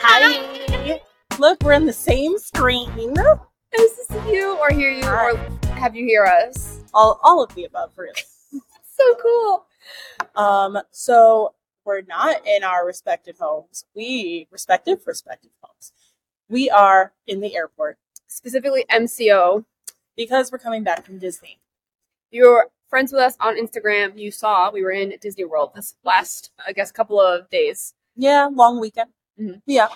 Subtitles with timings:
[0.00, 1.00] Hi.
[1.38, 2.88] Look, we're in the same screen.
[3.14, 3.16] Nice
[3.76, 5.36] to see you or hear you or
[5.74, 6.80] have you hear us.
[6.94, 8.12] All, all of the above, really.
[9.00, 9.64] So cool.
[10.34, 13.84] Um, so we're not in our respective homes.
[13.94, 15.92] We respective respective homes.
[16.48, 19.64] We are in the airport Specifically MCO.
[20.16, 21.60] because we're coming back from Disney.
[22.32, 24.18] You're friends with us on Instagram.
[24.18, 27.94] You saw we were in Disney World this last, I guess, couple of days.
[28.16, 29.10] Yeah, long weekend.
[29.38, 29.62] Mhm.
[29.66, 29.88] Yeah,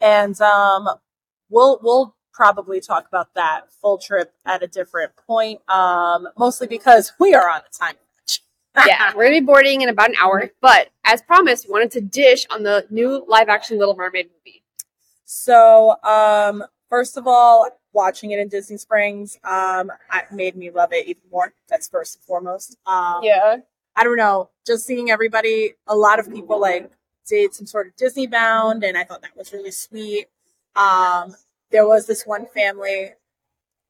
[0.00, 0.88] and um,
[1.48, 5.60] we'll we'll probably talk about that full trip at a different point.
[5.68, 8.42] Um, mostly because we are on a time crunch.
[8.86, 10.50] yeah, we're gonna be boarding in about an hour.
[10.60, 14.64] But as promised, we wanted to dish on the new live action Little Mermaid movie.
[15.24, 19.90] So, um, first of all, watching it in Disney Springs, um,
[20.32, 21.54] made me love it even more.
[21.68, 22.76] That's first and foremost.
[22.86, 23.56] Um, Yeah.
[23.94, 26.90] I don't know, just seeing everybody, a lot of people like
[27.32, 30.26] did some sort of Disney bound, and I thought that was really sweet.
[30.76, 31.34] Um,
[31.70, 33.12] there was this one family.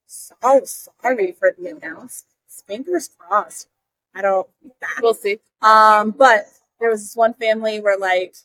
[0.07, 2.25] So sorry for the announcements.
[2.67, 3.69] Fingers crossed.
[4.15, 4.47] I don't.
[5.01, 5.41] We'll see.
[5.61, 6.47] Um, but
[6.79, 8.37] there was this one family where like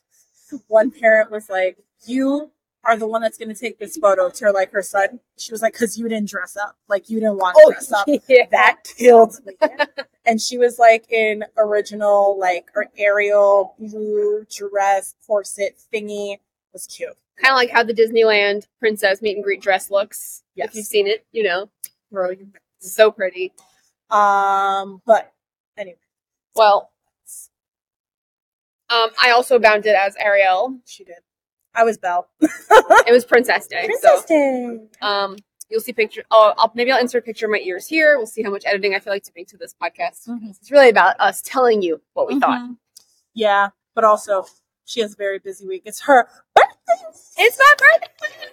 [0.66, 2.50] one parent was like, "You
[2.82, 5.62] are the one that's going to take this photo to like her son." She was
[5.62, 6.76] like, "Cause you didn't dress up.
[6.88, 8.46] Like you didn't want to dress up." yeah.
[8.50, 9.54] That killed me.
[10.28, 16.38] and she was like in original like or Ariel blue dress corset thingy.
[16.72, 17.16] was cute.
[17.40, 20.42] Kind of like how the Disneyland princess meet and greet dress looks.
[20.54, 20.68] Yes.
[20.68, 21.70] If you've seen it, you know,
[22.12, 22.32] Bro,
[22.78, 23.52] so pretty.
[24.10, 25.32] Um, but
[25.76, 25.96] anyway,
[26.54, 26.90] Well,
[28.90, 30.78] um, I also bound it as Ariel.
[30.86, 31.16] she did.
[31.74, 32.26] I was Belle.
[32.40, 34.78] It was Princess Day, Princess so Day.
[35.02, 35.36] um,
[35.68, 36.24] you'll see picture.
[36.30, 38.16] Oh, I'll, maybe I'll insert a picture of my ears here.
[38.16, 40.26] We'll see how much editing I feel like to make to this podcast.
[40.28, 40.50] Mhm.
[40.50, 42.60] It's really about us telling you what we thought.
[42.60, 42.76] Mhm.
[43.34, 44.46] Yeah, but also
[44.84, 45.82] she has a very busy week.
[45.84, 47.18] It's her birthday.
[47.38, 48.52] It's my birthday.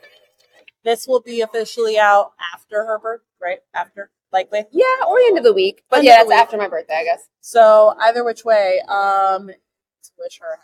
[0.83, 3.59] This will be officially out after her birth, right?
[3.73, 4.66] After, likely.
[4.71, 5.83] Yeah, or the end of the week.
[5.89, 6.37] But End yeah, that's week.
[6.37, 7.27] after my birthday, I guess.
[7.42, 9.48] So either which way, um,
[10.20, 10.59] wish her.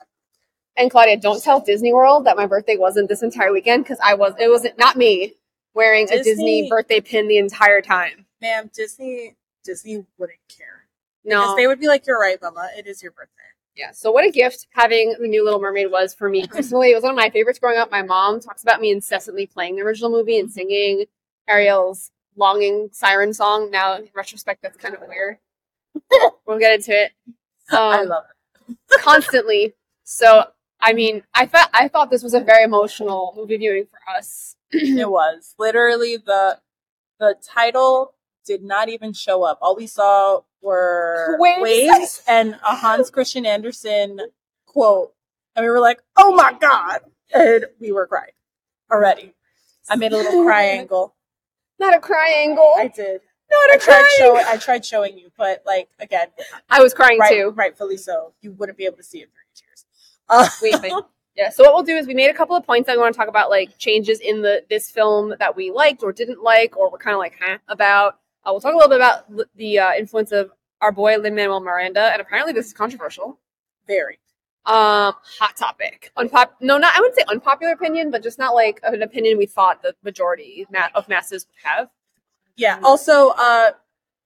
[0.77, 4.13] And Claudia, don't tell Disney World that my birthday wasn't this entire weekend because I
[4.13, 4.33] was.
[4.39, 5.33] It wasn't not me
[5.73, 8.25] wearing a Disney- Disney birthday pin the entire time.
[8.41, 10.87] Ma'am, Disney, Disney wouldn't care.
[11.23, 12.69] No, Because they would be like, "You're right, Mama.
[12.77, 13.31] It is your birthday."
[13.75, 13.91] Yeah.
[13.91, 16.91] So what a gift having the new Little Mermaid was for me personally.
[16.91, 17.91] It was one of my favorites growing up.
[17.91, 21.05] My mom talks about me incessantly playing the original movie and singing
[21.47, 23.69] Ariel's longing siren song.
[23.71, 25.37] Now in retrospect, that's kind of weird.
[26.47, 27.11] we'll get into it.
[27.71, 28.23] I Um, love
[28.69, 28.77] it.
[29.01, 29.73] constantly.
[30.03, 30.45] So
[30.81, 34.55] I mean, I thought I thought this was a very emotional movie viewing for us.
[34.71, 36.59] it was literally the
[37.19, 38.13] the title
[38.45, 39.59] did not even show up.
[39.61, 41.61] All we saw were Waves.
[41.61, 44.19] waves and a Hans Christian Andersen
[44.65, 45.13] quote,
[45.55, 47.01] and we were like, "Oh my god!"
[47.33, 48.33] And we were crying
[48.91, 49.33] already.
[49.89, 51.15] I made a little triangle.
[51.79, 52.73] Not a triangle.
[52.77, 53.21] I did.
[53.51, 54.09] Not I a tried triangle.
[54.17, 54.45] showing.
[54.47, 56.27] I tried showing you, but like again,
[56.69, 57.49] I was crying right, too.
[57.55, 58.33] rightfully so.
[58.41, 59.29] You wouldn't be able to see it
[60.29, 60.93] through your tears.
[60.93, 61.01] Uh.
[61.33, 61.49] Yeah.
[61.49, 63.17] So what we'll do is we made a couple of points that we want to
[63.17, 66.91] talk about, like changes in the this film that we liked or didn't like, or
[66.91, 68.15] we're kind of like huh about.
[68.43, 70.51] Uh, we'll talk a little bit about l- the uh, influence of
[70.81, 73.39] our boy Lin Manuel Miranda, and apparently this is controversial.
[73.87, 74.19] very.
[74.65, 76.11] Um, hot topic.
[76.17, 76.49] Unpop.
[76.59, 76.95] No, not.
[76.97, 80.67] I wouldn't say unpopular opinion, but just not like an opinion we thought the majority
[80.69, 81.89] ma- of masses would have.
[82.57, 82.77] Yeah.
[82.83, 83.71] Also, uh,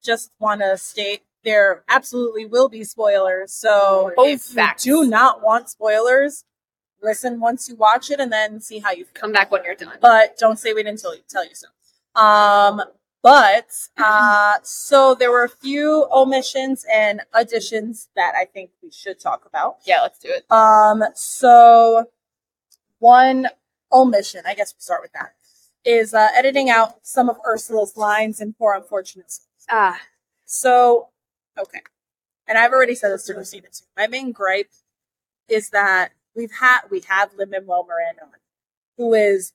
[0.03, 3.53] just want to state there absolutely will be spoilers.
[3.53, 4.85] So Both if facts.
[4.85, 6.43] you do not want spoilers,
[7.01, 9.13] listen once you watch it and then see how you feel.
[9.21, 9.97] Come back when you're done.
[10.01, 11.67] But don't say we didn't tell you, tell you so.
[12.19, 12.81] Um,
[13.21, 19.19] but uh, so there were a few omissions and additions that I think we should
[19.19, 19.77] talk about.
[19.85, 20.51] Yeah, let's do it.
[20.51, 22.05] Um, so
[22.99, 23.47] one
[23.91, 25.33] omission, I guess we'll start with that,
[25.83, 29.47] is uh, editing out some of Ursula's lines in Poor Unfortunate Souls.
[29.69, 29.99] Ah,
[30.45, 31.09] So,
[31.57, 31.81] okay.
[32.47, 33.85] And I've already said this to Christina too.
[33.97, 34.71] My main gripe
[35.47, 38.29] is that we've had, we have Lin Manuel Miranda on,
[38.97, 39.53] who is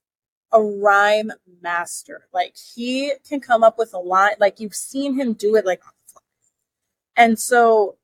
[0.52, 1.32] a rhyme
[1.62, 2.26] master.
[2.32, 5.84] Like, he can come up with a line, like, you've seen him do it, like,
[5.86, 6.22] on the fly.
[7.16, 7.96] And so,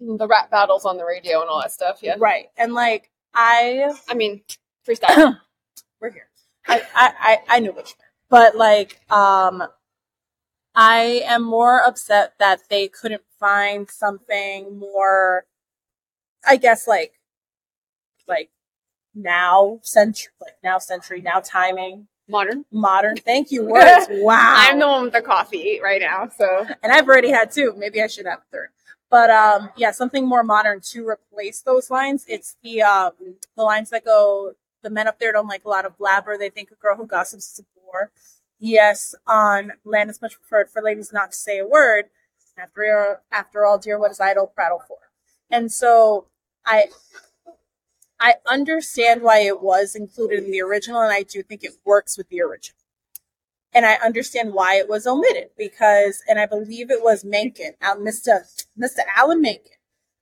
[0.00, 1.98] the rap battles on the radio and all that stuff.
[2.02, 2.16] Yeah.
[2.18, 2.46] right.
[2.56, 4.42] And like, I, I mean,
[4.86, 5.38] freestyle.
[6.00, 6.28] we're here.
[6.66, 8.12] I, I, I, I knew what you meant.
[8.28, 9.64] But like, um,
[10.80, 15.44] I am more upset that they couldn't find something more,
[16.46, 17.14] I guess, like,
[18.28, 18.50] like
[19.12, 22.64] now century, like now century, now timing, Modern.
[22.70, 23.16] modern.
[23.16, 24.06] Thank you, words.
[24.08, 24.54] Wow.
[24.56, 27.74] I'm the one with the coffee right now, so and I've already had two.
[27.76, 28.68] Maybe I should have a third.
[29.10, 32.24] But um, yeah, something more modern to replace those lines.
[32.28, 33.12] It's the um,
[33.56, 34.52] the lines that go
[34.84, 36.38] the men up there don't like a lot of blabber.
[36.38, 38.12] They think a girl who gossips is a bore.
[38.58, 42.06] Yes, on land is much preferred for ladies not to say a word.
[42.58, 44.98] After after all, dear, what is idle prattle for?
[45.50, 46.26] And so
[46.66, 46.86] I
[48.20, 52.18] I understand why it was included in the original, and I do think it works
[52.18, 52.78] with the original.
[53.72, 57.94] And I understand why it was omitted because, and I believe it was Menken, uh,
[57.96, 58.40] Mr.
[58.78, 59.00] Mr.
[59.14, 59.72] Alan Menken.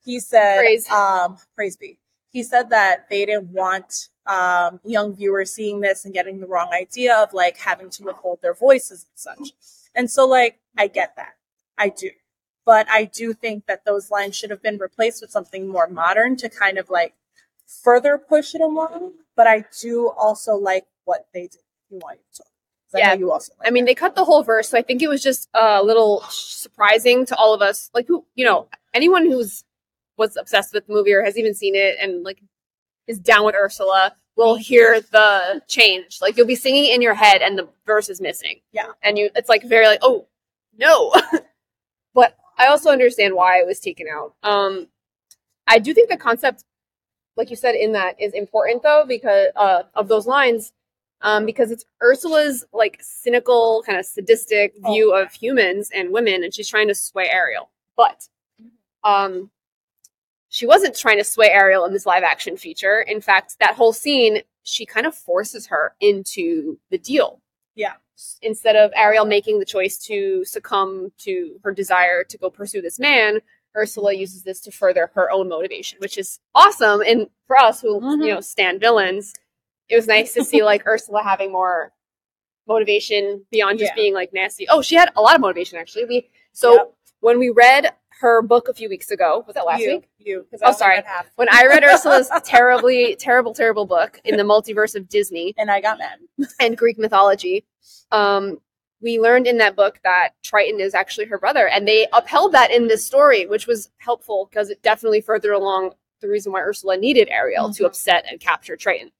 [0.04, 0.90] He said, Praise.
[0.90, 1.98] um, praise be.
[2.30, 6.70] He said that they didn't want um, young viewers seeing this and getting the wrong
[6.72, 9.52] idea of like having to withhold their voices and such.
[9.94, 11.34] And so, like, I get that.
[11.78, 12.10] I do.
[12.64, 16.36] But I do think that those lines should have been replaced with something more modern
[16.36, 17.14] to kind of like
[17.66, 19.12] further push it along.
[19.36, 21.60] But I do also like what they did.
[21.90, 22.46] You want to talk.
[22.94, 23.14] I Yeah.
[23.14, 23.52] you also.
[23.58, 25.82] Like I mean, they cut the whole verse, so I think it was just a
[25.82, 27.90] little surprising to all of us.
[27.94, 29.64] Like, who, you know, anyone who's
[30.16, 32.40] was obsessed with the movie or has even seen it and like
[33.06, 36.18] is down with Ursula will hear the change.
[36.20, 38.60] Like, you'll be singing in your head and the verse is missing.
[38.72, 38.92] Yeah.
[39.02, 40.26] and you, it's like very like, oh
[40.78, 41.14] no.
[42.14, 44.34] but I also understand why it was taken out.
[44.42, 44.88] Um,
[45.66, 46.64] I do think the concept,
[47.36, 50.72] like you said, in that is important though because uh, of those lines
[51.22, 54.92] um, because it's Ursula's like cynical, kind of sadistic Oh.
[54.92, 57.70] view of humans and women, and she's trying to sway Ariel.
[57.96, 58.28] But
[59.02, 59.50] um,
[60.56, 63.02] she wasn't trying to sway Ariel in this live action feature.
[63.02, 67.42] In fact, that whole scene, she kind of forces her into the deal.
[67.74, 67.92] Yeah.
[68.40, 72.98] Instead of Ariel making the choice to succumb to her desire to go pursue this
[72.98, 73.40] man,
[73.76, 77.02] Ursula uses this to further her own motivation, which is awesome.
[77.02, 78.26] And for us who, Mhm.
[78.26, 79.34] you know, stand villains,
[79.90, 81.92] it was nice to see like Ursula having more
[82.66, 83.94] motivation beyond just Yeah.
[83.96, 84.66] being like nasty.
[84.70, 86.06] Oh, she had a lot of motivation actually.
[86.06, 86.92] We so Yep.
[87.20, 90.08] when we read her book a few weeks ago, was that last you, week?
[90.18, 90.46] You.
[90.62, 91.02] Oh, sorry.
[91.36, 95.80] When I read Ursula's terribly, terrible, terrible book in the multiverse of Disney And I
[95.80, 96.18] got mad.
[96.60, 97.64] and Greek mythology,
[98.12, 98.58] um,
[99.02, 102.70] we learned in that book that Triton is actually her brother, and they upheld that
[102.70, 105.92] in this story, which was helpful because it definitely furthered along
[106.22, 107.86] the reason why Ursula needed Ariel to Mhm.
[107.86, 109.12] upset and capture Triton.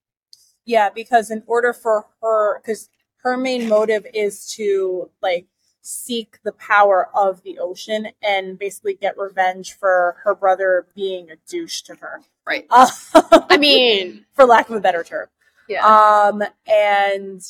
[0.65, 5.45] Yeah, because in order for her, because her main motive is to like
[5.89, 11.37] seek the power of the ocean and basically get revenge for her brother being a
[11.47, 12.19] douche to her.
[12.45, 12.67] Right.
[12.69, 12.89] Uh,
[13.49, 15.27] I mean, for lack of a better term.
[15.69, 17.41] yeah, Um, and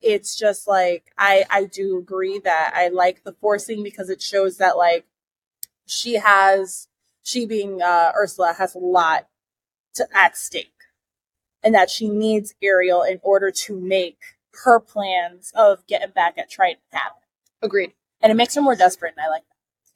[0.00, 4.56] it's just like I I do agree that I like the forcing because it shows
[4.56, 5.04] that like
[5.84, 6.88] she has
[7.22, 9.28] she being uh, Ursula has a lot
[9.96, 10.72] to at stake,
[11.62, 14.20] and that she needs Ariel in order to make
[14.64, 17.18] her plans of getting back at Triton happen.
[17.62, 17.92] Agreed.
[18.20, 19.42] And it makes her more desperate, and I like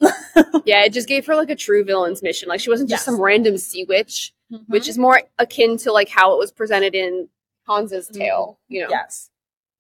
[0.01, 0.63] that.
[0.65, 2.49] Yeah, it just gave her like a true villain's mission.
[2.49, 3.05] Like she wasn't just Yes.
[3.05, 4.65] some random sea witch, Mm-hmm.
[4.71, 7.29] which is more akin to like how it was presented in
[7.67, 8.59] Hans's tale.
[8.69, 9.31] You know, yes,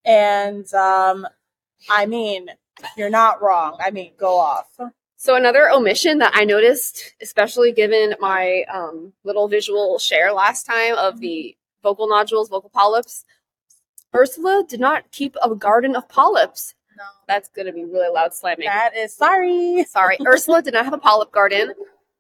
[0.05, 1.27] and um,
[1.91, 2.49] I mean
[2.97, 3.77] you're not wrong.
[3.81, 4.69] I mean go off.
[5.17, 10.97] So another omission that I noticed, especially given my um, little visual share last time
[10.97, 13.25] of the vocal nodules, vocal polyps,
[14.15, 16.75] Ursula did not keep a garden of polyps.
[16.97, 18.67] No, That's going to be really loud slamming.
[18.67, 19.85] that is sorry.
[19.89, 21.75] Sorry, Ursula did not have a polyp garden.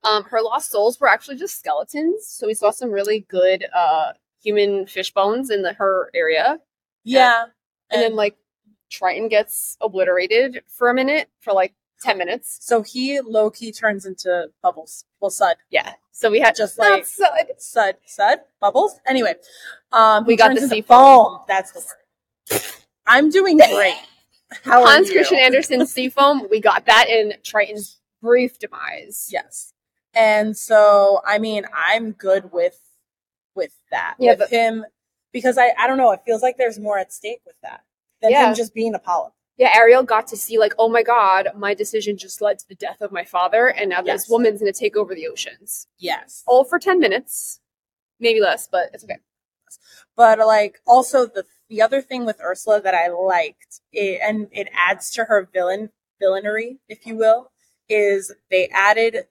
[0.04, 2.26] Um, her lost souls were actually just skeletons.
[2.26, 6.58] So we saw some really good uh, human fish bones in the her area,
[7.04, 7.44] Yeah,
[7.90, 8.36] and then like
[8.90, 12.58] Triton gets obliterated for a minute for like ten minutes.
[12.60, 15.04] So he low key turns into bubbles.
[15.20, 15.56] Well, Sud.
[15.70, 15.92] Yeah.
[16.10, 17.46] So we had Just not like- Sud.
[17.58, 17.94] Sud.
[18.04, 18.38] Sud.
[18.60, 18.98] Bubbles.
[19.06, 19.34] Anyway.
[19.92, 21.38] Um We got the sea foam.
[21.48, 22.60] That's the word.
[23.06, 23.94] I'm doing great.
[24.64, 25.10] How Hans?
[25.10, 26.46] Christian Andersen Seafoam.
[26.50, 29.28] We got that in Triton's brief demise.
[29.30, 29.72] Yes.
[30.14, 32.78] And so I mean I'm good with
[33.54, 34.16] with that.
[34.18, 34.84] Yeah, with but- him
[35.32, 37.82] because I I don't know, it feels like there's more at stake with that
[38.20, 38.48] than Yeah.
[38.48, 39.32] him just being a polyp.
[39.58, 42.74] Yeah, Ariel got to see like, oh my god, my decision just led to the
[42.74, 45.86] death of my father, and now this woman's gonna take over the oceans.
[45.98, 46.42] Yes.
[46.46, 47.60] All for ten minutes,
[48.18, 49.18] maybe less, but it's okay.
[50.16, 54.68] but like also the the other thing with Ursula that I liked it, and it
[54.74, 57.50] adds to her villain villainy, if you will,
[57.88, 59.26] is they added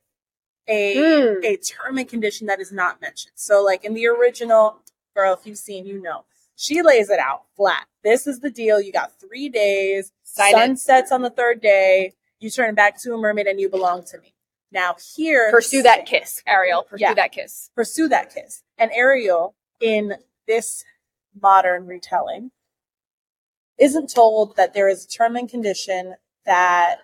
[0.67, 1.45] a Mm.
[1.45, 3.33] a term and condition that is not mentioned.
[3.35, 4.81] So like in the original,
[5.15, 7.85] girl, if you've seen, you know, she lays it out flat.
[8.03, 8.81] This is the deal.
[8.81, 10.11] You got three days.
[10.23, 10.79] Sign sun it.
[10.79, 12.13] sets on the third day.
[12.39, 14.33] You turn back to a mermaid and you belong to me.
[14.71, 16.83] Now here, Pursue that kiss, Ariel.
[16.83, 17.13] Pursue Yeah.
[17.13, 17.69] that kiss.
[17.75, 18.63] pursue that kiss.
[18.77, 20.15] And Ariel, in
[20.47, 20.83] this
[21.39, 22.51] modern retelling,
[23.77, 26.97] isn't told that there is a term and condition that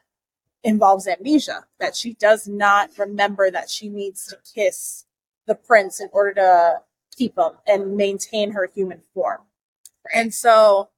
[0.64, 5.06] involves amnesia, that she does not remember that she needs to kiss
[5.46, 6.82] the prince in order to
[7.16, 9.42] keep him and maintain her human form.
[10.14, 10.90] And so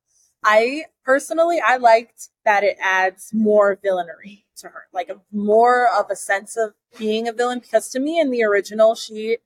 [0.43, 6.09] I personally I liked that it adds more villainy to her, like a, more of
[6.09, 7.59] a sense of being a villain.
[7.59, 9.37] Because to me, in the original, she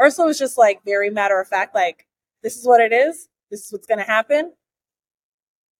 [0.00, 2.06] Ursula was just like very matter of fact, like
[2.42, 4.52] this is what it is, this is what's gonna happen.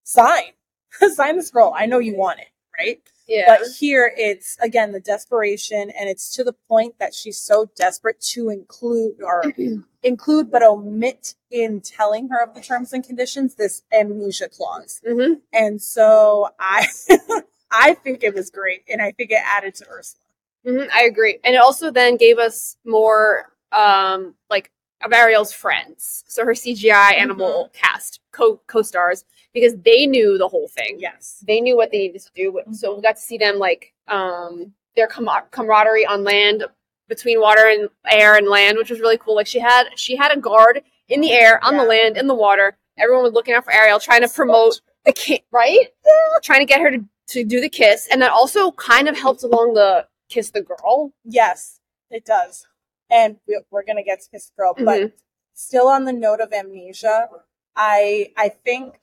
[0.05, 0.53] Sign,
[1.15, 1.75] sign the scroll.
[1.77, 2.49] I know you want it,
[2.79, 3.00] right?
[3.27, 3.45] Yeah.
[3.59, 8.21] But here it's again the desperation, and it's to the point that she's so desperate
[8.33, 9.45] to include or
[10.03, 15.03] include but omit in telling her of the terms and conditions this amnesia clause.
[15.07, 16.87] hmm And so I
[17.71, 20.23] I think it was great, and I think it added to Ursula.
[20.67, 21.38] hmm I agree.
[21.45, 24.71] And it also then gave us more um like
[25.05, 26.25] of Ariel's friends.
[26.28, 29.25] So her CGI animal cast co co stars
[29.55, 30.97] because they knew the whole thing.
[30.99, 31.43] Yes.
[31.47, 32.61] They knew what they needed to do.
[32.73, 36.64] So we got to see them like um their com- camaraderie on land
[37.09, 39.37] between water and air and land, which was really cool.
[39.37, 42.35] Like she had she had a guard in the air, on the land, in the
[42.35, 42.76] water.
[42.99, 45.87] Everyone was looking out for Ariel, trying to promote the ki- right?
[46.05, 46.38] Yeah.
[46.43, 48.09] Trying to get her to, to do the kiss.
[48.11, 51.12] And that also kind of helped along the kiss the girl.
[51.25, 52.67] Yes, it does.
[53.11, 55.12] And we- we're gonna get to Kiss the Girl, but Mhm.
[55.55, 57.29] still on the note of amnesia,
[57.75, 59.00] I I think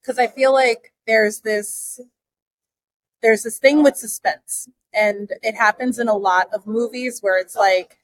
[0.00, 2.00] because I feel like there's this
[3.22, 7.56] there's this thing with suspense, and it happens in a lot of movies where it's
[7.56, 7.98] like,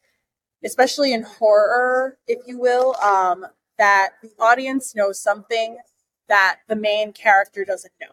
[0.65, 3.47] especially in horror, if you will, um,
[3.79, 5.79] that the audience knows something
[6.29, 8.13] that the main character doesn't know.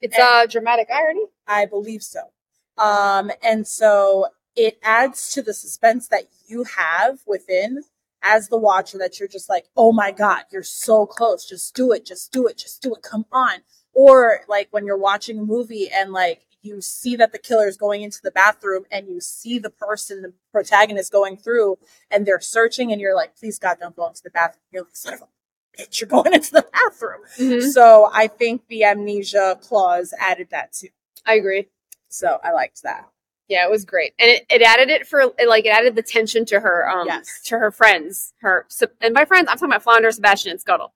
[0.00, 1.26] It's a dramatic irony.
[1.46, 2.32] I believe so.
[2.78, 7.82] Um, and so it adds to the suspense that you have within
[8.22, 11.46] as the watcher that you're just like, oh my God, you're so close.
[11.48, 12.04] Just do it.
[12.04, 12.56] Just do it.
[12.58, 13.02] Just do it.
[13.02, 13.58] Come on.
[13.92, 17.76] Or like when you're watching a movie and like you see that the killer is
[17.76, 21.78] going into the bathroom and you see the person, the protagonist going through
[22.10, 24.62] and they're searching and you're like, please God, don't go into the bathroom.
[24.72, 27.20] You're like, son of a bitch, you're going into the bathroom.
[27.38, 27.70] Mhm.
[27.72, 30.88] So I think the amnesia clause added that too.
[31.24, 31.68] I agree.
[32.08, 33.08] So I liked that.
[33.48, 36.44] Yeah, it was great, and it, it added it for like it added the tension
[36.46, 37.40] to her um Yes.
[37.44, 38.32] to her friends.
[38.40, 38.66] Her
[39.00, 40.92] and by friends, I'm talking about Flounder, Sebastian, and Scuttle.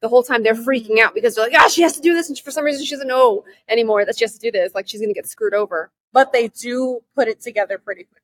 [0.00, 2.28] The whole time they're freaking out because they're like, "Ah, she has to do this,"
[2.28, 4.74] and for some reason she doesn't know anymore that she has to do this.
[4.74, 5.92] Like she's gonna get screwed over.
[6.12, 8.22] But they do put it together pretty quick,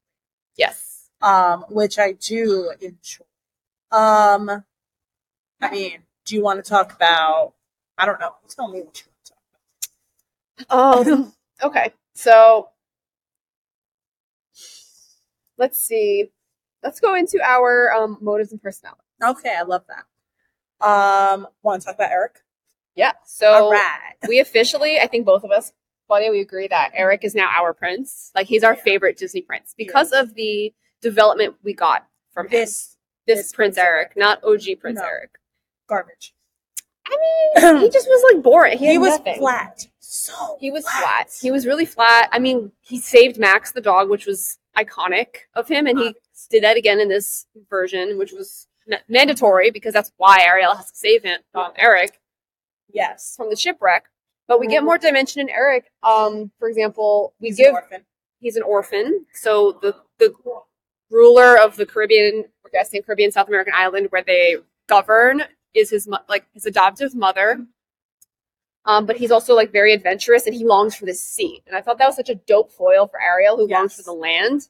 [0.57, 1.09] Yes.
[1.23, 3.25] um, which I do enjoy.
[3.93, 4.65] Um,
[5.61, 7.55] I mean, do you want to talk about?
[7.97, 8.35] I don't know.
[8.49, 9.25] Tell me what you want
[10.59, 11.33] to talk Um.
[11.63, 11.93] okay.
[12.15, 12.71] So
[15.59, 16.31] let's see.
[16.83, 19.03] Let's go into our um motives and personality.
[19.23, 20.05] Okay, I love that.
[20.87, 22.39] Um, want to talk about Eric?
[22.95, 23.13] Yeah.
[23.27, 24.15] So right.
[24.29, 25.73] we officially, I think both of us,
[26.07, 28.31] Claudia, we agree that Eric is now our prince.
[28.35, 28.83] Like he's our Yeah.
[28.83, 32.53] favorite Disney prince because of the development we got from him.
[32.53, 32.97] This
[33.27, 35.05] this this Prince Prince Eric, not OG Prince No.
[35.07, 35.31] Eric.
[35.89, 36.35] garbage.
[37.07, 37.17] I
[37.65, 38.79] mean, he just was like boring.
[38.79, 39.39] He, He was nothing.
[39.39, 39.87] flat.
[40.01, 41.31] So He was flat.
[41.41, 42.29] He was really flat.
[42.33, 46.15] I mean, he saved Max the dog, which was iconic of him, and he
[46.51, 50.91] did that again in this version, which was ma- mandatory because that's why Ariel has
[50.91, 52.21] to save him, um, Eric.
[52.93, 53.35] yes.
[53.37, 54.05] from the shipwreck.
[54.47, 55.91] But we get more dimension in Eric.
[56.03, 58.05] Um, for example, we He's an give orphan.
[58.41, 60.33] he's an orphan, so the the
[61.11, 64.57] ruler of the Caribbean, we're guessing Caribbean South American island where they
[64.89, 65.43] govern
[65.75, 67.67] is his like his adoptive mother.
[68.89, 71.63] Um, but he's also like very adventurous and he longs for the sea.
[71.67, 74.13] And I thought that was such a dope foil for Ariel, who longs for the
[74.15, 74.69] land,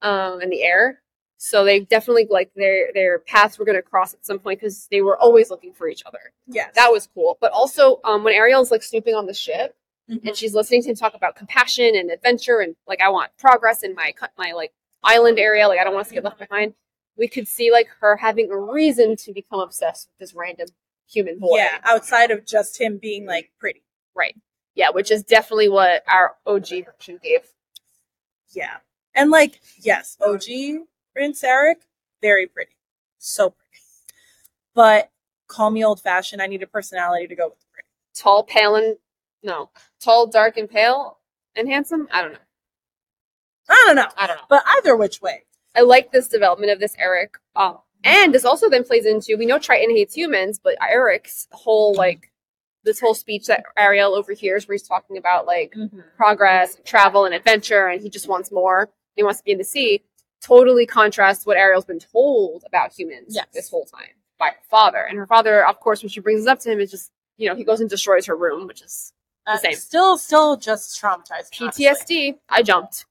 [0.00, 1.00] um, and the air.
[1.38, 4.86] So they definitely like their their paths were going to cross at some point because
[4.92, 6.70] they were always looking for each other Yes.
[6.76, 7.36] that was cool.
[7.40, 9.74] But also, um, when Ariel's like snooping on the ship
[10.08, 10.24] Mhm.
[10.24, 13.82] and she's listening to him talk about compassion and adventure and like I want progress
[13.82, 14.72] in my my like
[15.02, 16.74] island area, like I don't want us to get left behind.
[17.16, 20.68] We could see like her having a reason to become obsessed with this random
[21.12, 21.56] human boy.
[21.56, 23.82] Yeah, outside of just him being like pretty.
[24.14, 24.36] right.
[24.74, 27.40] Yeah, which is definitely what our OG version gave.
[28.54, 28.76] Yeah.
[29.14, 30.44] And like, yes, OG
[31.14, 31.82] Prince Eric,
[32.22, 32.72] very pretty.
[33.18, 33.82] So pretty.
[34.74, 35.10] But
[35.46, 36.40] call me old fashioned.
[36.40, 37.88] I need a personality to go with the pretty.
[38.14, 38.96] Tall, pale, and
[39.42, 39.68] no,
[40.00, 41.18] tall, dark, and pale
[41.54, 42.08] and handsome.
[42.10, 42.38] I don't know.
[43.68, 44.08] I don't know.
[44.16, 44.42] I don't know.
[44.48, 45.44] But either which way.
[45.74, 47.36] I like this development of this Eric.
[47.56, 51.94] Um, and this also then plays into we know Triton hates humans, but Eric's whole
[51.94, 52.30] like
[52.84, 55.74] this whole speech that Ariel overhears, where he's talking about like
[56.16, 58.90] progress, travel, and adventure, and he just wants more.
[59.14, 60.02] He wants to be in the sea.
[60.40, 63.46] Totally contrasts what Ariel's been told about humans Yes.
[63.54, 64.98] this whole time by her father.
[65.08, 67.48] And her father, of course, when she brings this up to him, is just you
[67.48, 69.12] know he goes and destroys her room, which is
[69.46, 69.74] Uh, same.
[69.74, 71.50] Still, still just traumatized.
[71.60, 71.84] honestly.
[71.86, 72.38] PTSD.
[72.48, 73.06] I jumped.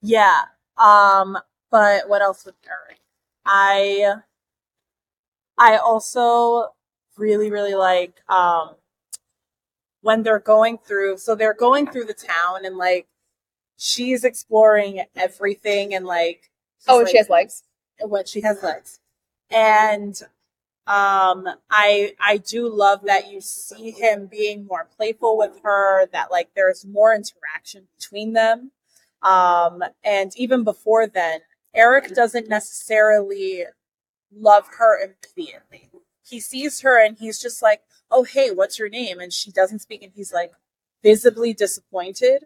[0.00, 0.40] Yeah.
[0.76, 1.38] Um,
[1.70, 2.98] but what else with Eric?
[3.46, 4.16] I
[5.58, 6.68] I also
[7.16, 8.70] really, really like um
[10.00, 13.06] when they're going through so they're going through the town and like
[13.76, 16.50] she's exploring everything and like
[16.88, 17.62] Oh, and like, she has legs.
[18.00, 18.98] What she has legs.
[19.50, 20.20] And
[20.86, 26.30] um I I do love that you see him being more playful with her, that
[26.32, 28.72] like there's more interaction between them.
[29.22, 31.40] Um and even before then,
[31.74, 33.64] Eric doesn't necessarily
[34.34, 35.90] love her immediately.
[36.24, 39.20] He sees her and he's just like, oh, hey, what's your name?
[39.20, 40.02] And she doesn't speak.
[40.02, 40.52] And he's like
[41.02, 42.44] visibly disappointed.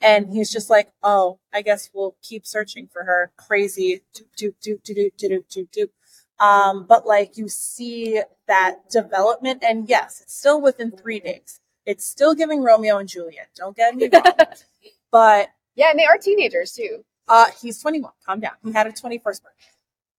[0.00, 3.32] And he's just like, oh, I guess we'll keep searching for her.
[3.36, 4.02] Crazy.
[4.14, 6.44] Doop, doop, doop, doop, doop, doop, doop, doop.
[6.44, 9.62] Um, but like you see that development.
[9.66, 11.60] And yes, it's still within three days.
[11.86, 13.48] It's still giving Romeo and Juliet.
[13.56, 14.24] Don't get me wrong.
[15.10, 17.04] but yeah, and they are teenagers too.
[17.28, 18.12] Uh, he's 21.
[18.26, 18.52] Calm down.
[18.62, 19.73] He had a 21st birthday.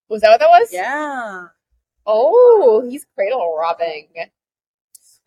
[0.09, 0.69] Was that what that was?
[0.71, 1.47] Yeah.
[2.05, 4.07] Oh, he's cradle robbing.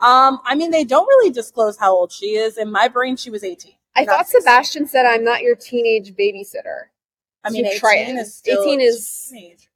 [0.01, 2.57] Um, I mean, they don't really disclose how old she is.
[2.57, 3.73] In my brain, she was 18.
[3.97, 4.41] I not thought 16.
[4.43, 6.87] Sebastian said, "I'm not your teenage babysitter."
[7.43, 8.19] I mean, to 18 Triton.
[8.19, 9.69] is still 18 is- teenage.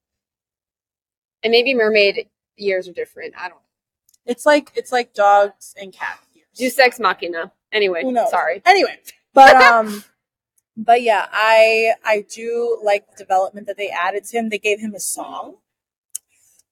[1.42, 3.34] And maybe mermaid years are different.
[3.36, 3.62] I don't know.
[4.26, 6.46] It's like it's like dogs and cat years.
[6.54, 7.50] Deus Ex Machina.
[7.72, 8.30] Anyway, Who knows?
[8.30, 8.62] sorry.
[8.64, 9.00] Anyway,
[9.34, 10.04] but um,
[10.76, 14.48] but yeah, I I do like the development that they added to him.
[14.48, 15.56] They gave him a song.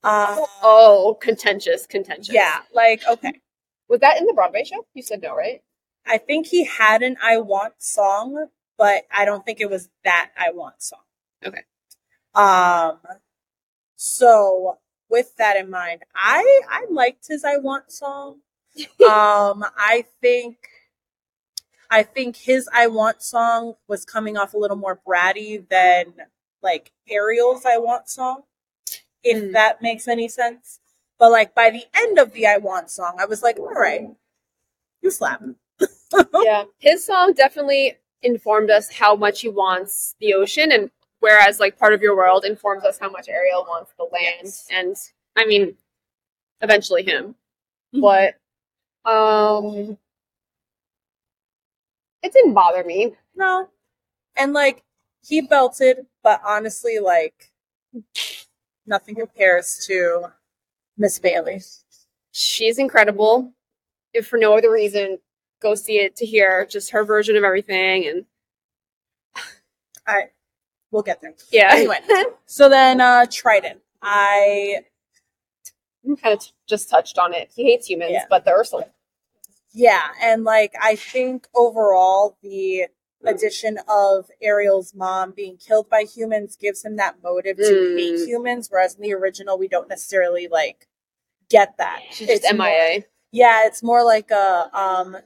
[0.02, 2.34] Uh, Oh, contentious, contentious.
[2.34, 3.32] yeah, like okay.
[3.88, 4.86] Was that in the Broadway show?
[4.94, 5.62] You said no, right?
[6.06, 8.46] I think he had an I Want song,
[8.78, 11.00] but I don't think it was that I Want song.
[11.44, 11.62] Okay.
[12.34, 12.98] Um
[13.96, 14.78] so
[15.10, 18.40] with that in mind, I I liked his I Want song.
[18.78, 20.56] um I think
[21.90, 26.14] I think his I Want song was coming off a little more bratty than
[26.62, 28.42] like Ariel's I Want song.
[29.22, 29.52] If Mm.
[29.52, 30.80] that makes any sense.
[31.18, 34.08] But like by the end of the I Want song, I was like, all right,
[35.02, 35.42] you slap.
[36.42, 36.64] yeah.
[36.78, 41.92] His song definitely informed us how much he wants the ocean and whereas like part
[41.94, 44.66] of your world informs us how much Ariel wants the land Yes.
[44.70, 44.96] and
[45.36, 45.76] I mean
[46.60, 47.34] eventually him.
[47.94, 48.00] Mhm.
[48.02, 49.98] But um
[52.22, 53.14] it didn't bother me.
[53.34, 53.68] No.
[54.36, 54.82] And like
[55.22, 57.52] he belted, but honestly, like
[58.86, 60.26] nothing compares to
[60.96, 61.62] Miss Bailey.
[62.32, 63.52] She's incredible.
[64.12, 65.18] If for no other reason,
[65.60, 68.24] go see it to hear just her version of everything and
[70.06, 70.30] I
[70.90, 71.34] we'll get there.
[71.52, 71.68] yeah.
[71.72, 71.98] Anyway.
[72.46, 73.78] So then uh Triton.
[74.02, 74.80] I
[76.22, 77.50] kind of t- just touched on it.
[77.54, 78.24] He hates humans, Yeah.
[78.30, 78.86] but the Ursula.
[79.72, 82.86] Yeah, and like I think overall the
[83.24, 87.98] addition of Ariel's mom being killed by humans gives him that motive to Mm.
[87.98, 90.88] hate humans, whereas in the original we don't necessarily like
[91.50, 92.00] get that.
[92.10, 93.04] She's just It's more- MIA.
[93.32, 95.16] Yeah, it's more like a um,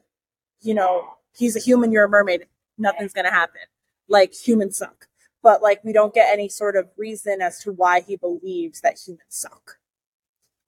[0.61, 2.46] you know, he's a human, you're a mermaid,
[2.78, 3.61] nothing's gonna happen.
[4.09, 5.09] Like humans suck.
[5.42, 8.98] But like we don't get any sort of reason as to why he believes that
[9.07, 9.78] humans suck.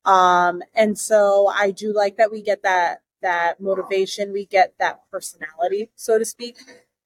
[0.04, 5.00] Um, and so I do like that we get that that motivation, we get that
[5.10, 6.56] personality, so to speak.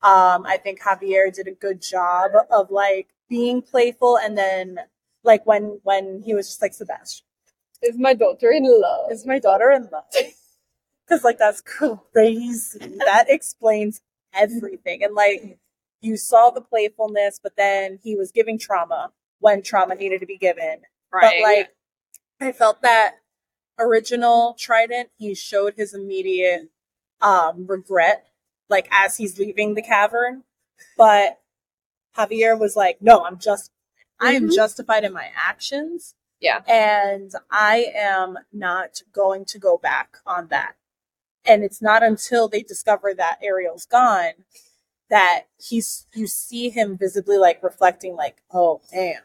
[0.02, 4.78] Um, I think Javier did a good job of like being playful and then
[5.22, 7.26] like when when he was just like Sebastian
[7.82, 9.12] Is my daughter in love?
[9.12, 10.04] is my daughter in love?
[11.06, 12.78] Because like that's crazy.
[13.04, 14.00] that explains
[14.32, 15.02] everything.
[15.02, 15.58] And like
[16.00, 20.38] you saw the playfulness, but then he was giving trauma when trauma needed to be
[20.38, 20.82] given.
[21.12, 21.42] right.
[21.42, 21.74] But like
[22.40, 23.16] I felt that
[23.80, 26.70] original Triton, he showed his immediate
[27.22, 28.26] um regret,
[28.68, 30.44] like as he's leaving the cavern.
[30.96, 31.40] But
[32.16, 33.70] Javier was like, No, I'm just
[34.20, 34.54] I am Mhm.
[34.54, 36.14] justified in my actions.
[36.40, 36.62] Yeah.
[36.68, 40.76] And I am not going to go back on that.
[41.44, 44.44] And it's not until they discover that Ariel's gone
[45.10, 49.22] that he's you see him visibly like reflecting like, oh damn,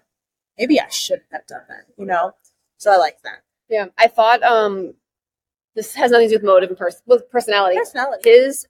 [0.60, 2.34] maybe I shouldn't have done that, you know?
[2.78, 3.44] So I like that.
[3.70, 4.94] Yeah, I thought um,
[5.76, 7.78] this has nothing to do with motive and pers- with personality.
[7.78, 8.30] Personality.
[8.30, 8.68] His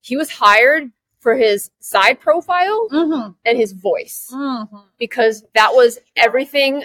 [0.00, 3.30] he was hired for his side profile Mm-hmm.
[3.46, 4.76] and his voice Mm-hmm.
[4.98, 6.84] because that was everything.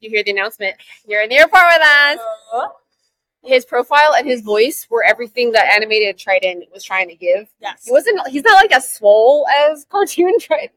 [0.00, 0.76] You hear the announcement.
[1.06, 2.18] You're in the airport with us.
[3.44, 7.48] His profile and his voice were everything that animated Triton was trying to give.
[7.60, 7.84] yes.
[7.84, 8.20] He wasn't.
[8.28, 10.68] He's not like as swole as cartoon Triton.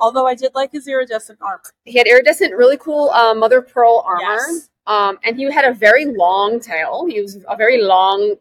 [0.00, 1.60] Although I did like his iridescent armor.
[1.84, 4.22] He had iridescent, really cool uh, mother pearl armor.
[4.22, 4.70] Yes.
[4.86, 7.06] Um, and he had a very long tail.
[7.06, 8.36] He was a very long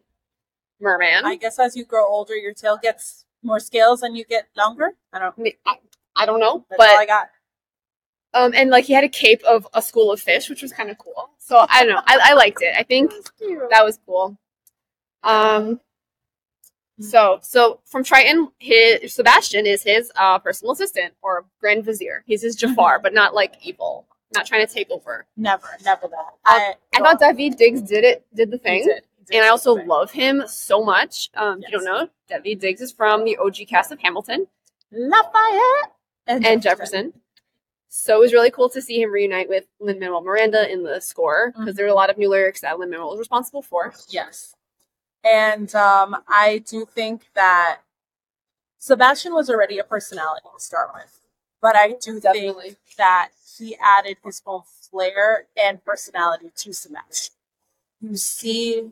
[0.79, 1.25] merman.
[1.25, 4.91] I guess as you grow older, your tail gets more scales and you get longer.
[5.13, 5.35] I don't.
[5.39, 5.75] I, I,
[6.15, 7.29] I don't know, That's all I got.
[8.35, 10.89] Um, and like he had a cape of a school of fish, which was kind
[10.89, 11.29] of cool.
[11.37, 12.01] So I don't know.
[12.05, 12.73] I, I liked it.
[12.77, 13.11] I think
[13.69, 14.37] that was cool.
[15.23, 15.79] Um,
[16.99, 22.23] so so from Triton, his Sebastian is his uh, personal assistant or grand vizier.
[22.25, 24.07] He's his Jafar, but not like evil.
[24.33, 25.25] Not trying to take over.
[25.37, 26.33] Never, never that.
[26.45, 28.85] I, I thought Daveed Diggs did it, did the thing.
[28.85, 29.03] did.
[29.31, 29.87] And I also thing.
[29.87, 31.29] love him so much.
[31.35, 34.47] Um, if you don't know, Daveed Diggs is from the OG cast of Hamilton
[34.91, 35.93] Lafayette
[36.27, 37.13] and Jefferson.
[37.89, 40.99] So it was really cool to see him reunite with Lin Manuel Miranda in the
[40.99, 43.93] score because there were a lot of new lyrics that Lin Manuel was responsible for.
[44.09, 44.55] Yes.
[45.23, 47.81] And um, I do think that
[48.79, 51.21] Sebastian was already a personality to start with.
[51.63, 52.63] But I do Definitely.
[52.71, 57.35] think that he added his own flair and personality to Sebastian.
[58.01, 58.91] You see,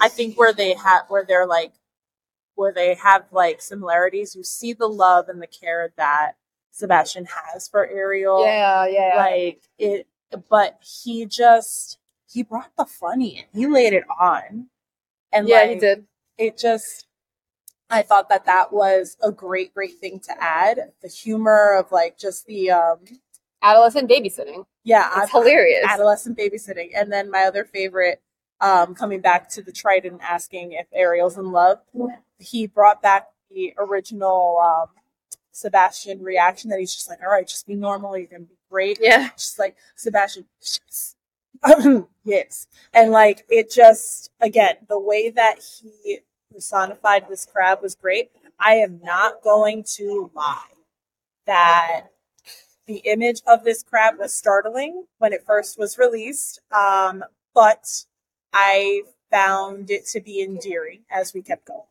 [0.00, 1.72] I think where they have, where they're like,
[2.56, 6.32] where they have like similarities, you see the love and the care that
[6.72, 9.16] Sebastian has for Ariel Yeah, yeah.
[9.16, 10.08] like it
[10.50, 14.68] but he just he brought the funny he laid it on
[15.32, 16.06] and yeah, like, he did.
[16.38, 17.06] it just
[17.90, 22.18] i thought that that was a great great thing to add the humor of like
[22.18, 22.98] just the um
[23.62, 24.64] Adolescent babysitting.
[24.84, 25.84] yeah It's hilarious.
[25.88, 28.20] adolescent babysitting and then my other favorite
[28.60, 31.78] um coming back to the triton asking if ariel's in love
[32.38, 34.88] he brought back the original um
[35.52, 38.98] sebastian reaction that he's just like all right just be normal you're gonna be great
[39.00, 39.28] Yeah.
[39.36, 41.14] just like Sebastian, yes.
[42.24, 42.66] yes.
[42.92, 46.18] And like it just again, the way that he
[46.54, 48.30] personified this crab was great.
[48.58, 50.60] I am not going to lie
[51.46, 52.06] that
[52.86, 56.60] the image of this crab was startling when it first was released.
[56.70, 58.04] Um, but
[58.52, 61.82] I found it to be endearing as we kept going.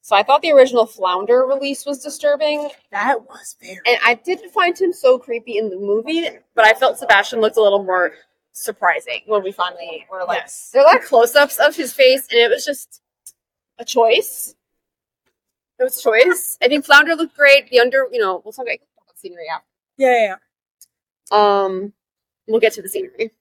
[0.00, 4.52] So I thought the original Flounder release was disturbing, That was very and I didn't
[4.52, 8.12] find him so creepy in the movie, but I felt Sebastian looked a little more
[8.52, 10.70] surprising when we finally were like, yes.
[10.72, 13.02] there were a lot of close-ups of his face, and it was just
[13.78, 14.54] a choice.
[15.78, 16.58] It was a choice.
[16.62, 17.70] I think Flounder looked great.
[17.70, 18.78] The under, you know, we'll talk about
[19.14, 19.66] scenery after.
[19.98, 20.36] Yeah, yeah.
[21.30, 21.92] Um,
[22.46, 23.32] we'll get to the scenery.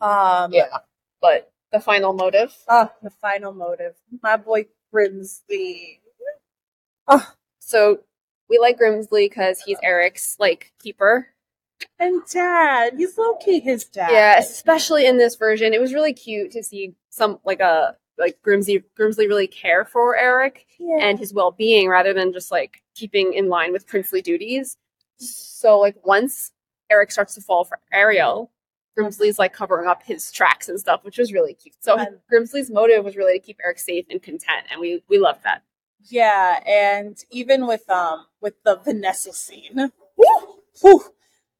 [0.00, 0.78] Um Yeah,
[1.20, 2.54] but the final motive.
[2.68, 3.94] Ah, the final motive.
[4.22, 6.00] My boy Grimsley.
[7.06, 7.32] Oh.
[7.58, 8.00] So
[8.48, 11.28] we like Grimsley because he's Eric's like keeper.
[11.98, 12.94] And dad.
[12.96, 14.10] He's low key his dad.
[14.10, 18.38] Yeah, especially in this version, it was really cute to see some like a like
[18.46, 20.98] Grimsley Grimsley really care for Eric Yeah.
[21.00, 24.76] and his well being rather than just like keeping in line with princely duties.
[25.18, 26.52] So like once
[26.90, 28.50] Eric starts to fall for Ariel,
[28.98, 31.76] Grimsley's like covering up his tracks and stuff, which was really cute.
[31.80, 35.18] So And- Grimsley's motive was really to keep Eric safe and content, and we we
[35.18, 35.62] loved that.
[36.10, 41.02] Yeah, and even with um with the Vanessa scene, whew, whew,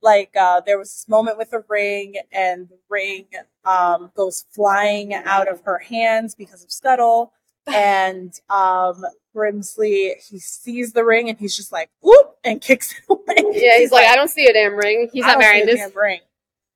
[0.03, 3.27] like uh there was this moment with the ring and the ring
[3.65, 7.33] um goes flying out of her hands because of Scuttle
[7.67, 13.05] and um Grimsley he sees the ring and he's just like whoop and kicks it
[13.11, 13.53] away.
[13.53, 15.11] Yeah, he's like, I don't see a damn ring.
[15.13, 16.21] He's "I not marrying this, damn ring.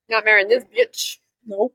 [0.08, 1.18] not marrying this bitch.
[1.46, 1.74] Nope.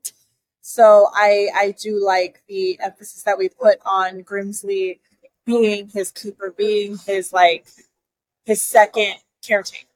[0.60, 5.00] So I I do like the emphasis that we put on Grimsley
[5.46, 7.66] being his keeper, being his like
[8.44, 9.86] his second caretaker.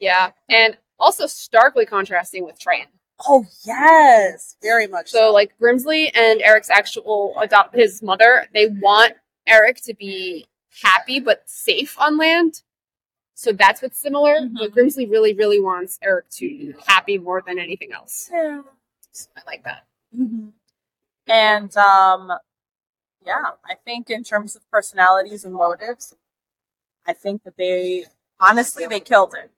[0.00, 2.88] Yeah, and also starkly contrasting with Triton.
[3.28, 9.14] Oh yes, very much So like Grimsley and Eric's actual adopt his mother, they want
[9.46, 10.46] Eric to be
[10.82, 12.62] happy but safe on land.
[13.34, 14.36] So that's what's similar.
[14.40, 14.54] Mhm.
[14.58, 18.28] But Grimsley really, really wants Eric to be happy more than anything else.
[18.32, 18.62] Yeah.
[19.12, 19.86] So I like that.
[20.14, 20.48] hmm
[21.28, 22.32] And um,
[23.24, 26.14] yeah, I think in terms of personalities and motives,
[27.06, 28.06] I think that they
[28.40, 29.50] honestly they killed it.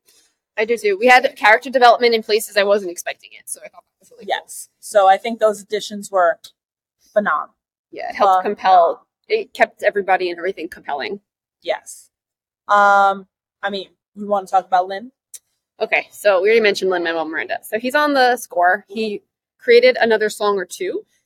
[0.57, 0.97] I do too.
[0.99, 4.11] We had character development in places I wasn't expecting it, so I thought that was
[4.11, 4.25] really.
[4.29, 4.69] Yes.
[4.81, 6.39] So I think those additions were
[7.13, 7.55] phenomenal.
[7.91, 9.07] Yeah, it helped Uh, compel.
[9.29, 11.21] It kept everybody and everything compelling.
[11.63, 12.11] Yes.
[12.69, 13.27] Um,
[13.63, 15.13] I mean, we want to talk about Lin.
[15.81, 17.59] Okay, so we already mentioned Lin Manuel Miranda.
[17.63, 18.85] So he's on the score.
[18.89, 19.23] He
[19.59, 20.65] created another song or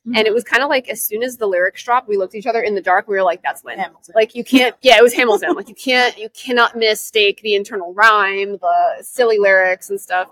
[0.05, 2.33] 2 and it was kind of like as soon as the lyrics dropped, we looked
[2.33, 3.07] at each other in the dark.
[3.07, 4.13] We were like, "That's Lin." Hamilton.
[4.15, 4.75] Like you can't.
[4.81, 5.53] Yeah, it was Hamilton.
[5.55, 6.17] like you can't.
[6.17, 10.29] You cannot mistake the internal rhyme, the silly lyrics and stuff.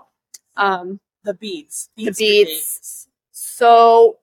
[0.56, 1.88] Um, the beats.
[1.96, 3.08] the Beats, beats.
[3.30, 4.18] So,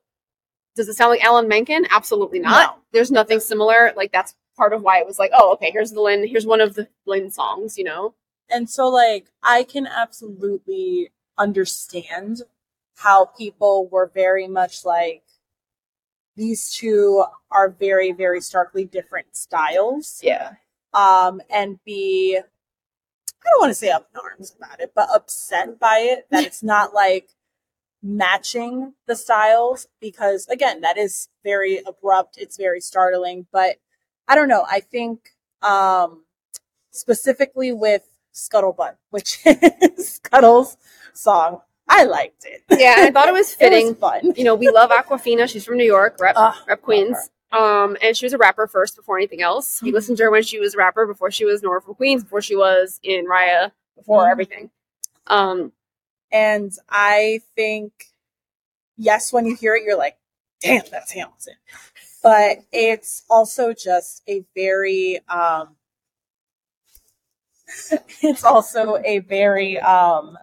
[0.76, 1.88] does it sound like Alan Menken?
[1.92, 2.76] Absolutely not.
[2.78, 2.84] No.
[2.92, 3.94] There's nothing similar.
[3.96, 6.28] Like that's part of why it was like, oh, okay, here's the Lin.
[6.28, 7.78] Here's one of the Lin songs.
[7.78, 8.16] You know.
[8.50, 12.42] And so, like, I can absolutely understand
[12.96, 15.24] how people were very much like,
[16.38, 20.22] these two are very, very starkly different styles.
[20.24, 20.54] Yeah.
[20.94, 25.80] Um, and be, I don't want to say up in arms about it, but upset
[25.80, 27.30] by it that it's not like
[28.04, 33.78] matching the styles because again, that is very abrupt, it's very startling, but
[34.28, 34.66] I don't know.
[34.70, 35.32] I think
[35.64, 36.24] um
[36.92, 40.78] specifically with Scuttlebutt, which is Scuttle's
[41.14, 41.62] song.
[41.90, 42.64] I liked it.
[42.78, 43.88] Yeah, I thought it was fitting.
[43.88, 44.34] It was fun.
[44.36, 45.50] you know, we love Awkwafina.
[45.50, 47.18] She's from New York, rep, Ugh, rep Queens.
[47.52, 49.82] Um, and she was a rapper first before anything else.
[49.82, 49.94] We Mhm.
[49.94, 52.42] listened to her when she was a rapper, before she was Nora from Queens, before
[52.42, 54.32] she was in Raya, before Mhm.
[54.32, 54.72] everything.
[55.28, 55.72] Um,
[56.30, 57.94] And I think,
[58.98, 60.18] yes, when you hear it, you're like,
[60.60, 61.54] damn, that's Hamilton.
[62.22, 65.78] But it's also just a very, um,
[68.22, 70.38] it's also a very, um,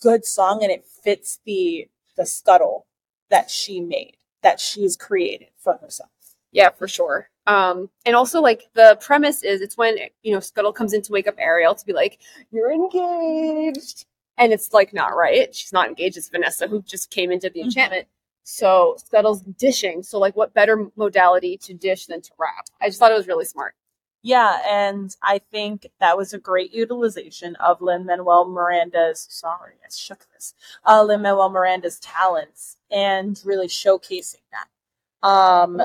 [0.00, 2.86] good song and it fits the, the scuttle
[3.30, 6.10] that she made, that she's created for herself.
[6.52, 7.28] yeah, for sure.
[7.46, 11.12] Um, and also like the premise is it's when you know Scuttle comes in to
[11.12, 12.20] wake up Ariel to be like,
[12.52, 14.04] "You're engaged,"
[14.38, 15.52] and it's like not right.
[15.54, 16.16] She's not engaged.
[16.16, 17.64] It's Vanessa who just came into the Mhm.
[17.64, 18.08] enchantment.
[18.44, 20.02] So Scuttle's dishing.
[20.02, 22.66] So like, what better modality to dish than to rap?
[22.80, 23.74] I just thought it was really smart.
[24.22, 29.88] Yeah, and I think that was a great utilization of Lin Manuel Miranda's sorry, I
[29.90, 30.54] shook this.
[30.84, 35.26] Uh Lin Manuel Miranda's talents and really showcasing that.
[35.26, 35.82] Um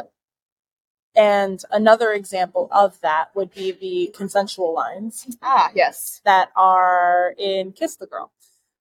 [1.16, 6.20] and another example of that would be the consensual lines Ah, yes.
[6.26, 8.32] that are in Kiss the Girl.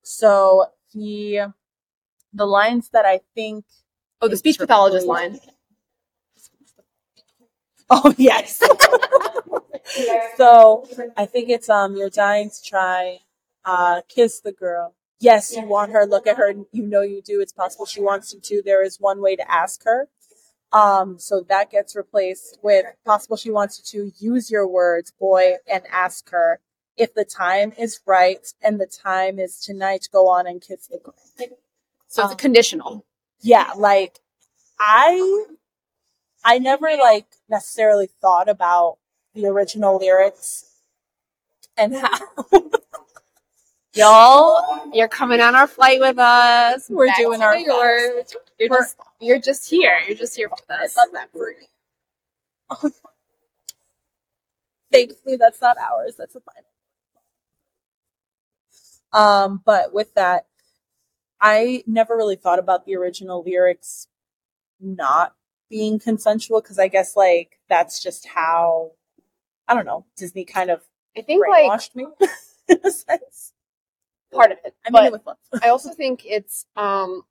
[0.02, 1.52] So the
[2.32, 3.64] the lines that I think
[4.20, 5.38] Oh, the speech pathologist line.
[7.90, 8.62] Oh yes.
[10.36, 13.18] so I think it's um you're dying to try
[13.64, 14.94] uh kiss the girl.
[15.20, 18.34] Yes, you want her, look at her, you know you do, it's possible she wants
[18.34, 18.62] you to.
[18.62, 20.08] There is one way to ask her.
[20.72, 25.54] Um, so that gets replaced with possible she wants you to use your words, boy,
[25.72, 26.60] and ask her
[26.96, 30.98] if the time is right and the time is tonight, go on and kiss the
[30.98, 31.14] girl.
[32.08, 33.04] So it's a Um, conditional.
[33.40, 34.20] yeah like
[34.80, 35.46] i
[36.44, 38.98] i never like necessarily thought about
[39.34, 40.66] the original lyrics
[41.76, 42.10] and how
[43.96, 46.90] Y'all, you're coming on our flight with us.
[46.90, 48.24] We're Back doing our You're
[48.58, 50.00] We're- just you're just here.
[50.08, 50.96] You're just here with us.
[50.98, 51.68] I love that for me
[54.92, 56.64] thankfully that's not ours that's the final
[59.12, 60.46] um but with that
[61.40, 64.08] i never really thought about the original lyrics
[64.80, 65.34] not
[65.74, 68.92] being consensual because i guess like that's just how
[69.66, 70.80] i don't know disney kind of
[71.16, 72.06] I think like me
[72.68, 73.52] in a sense
[74.32, 74.74] part of it.
[74.86, 75.22] I mean it.
[75.64, 77.22] I also think it's um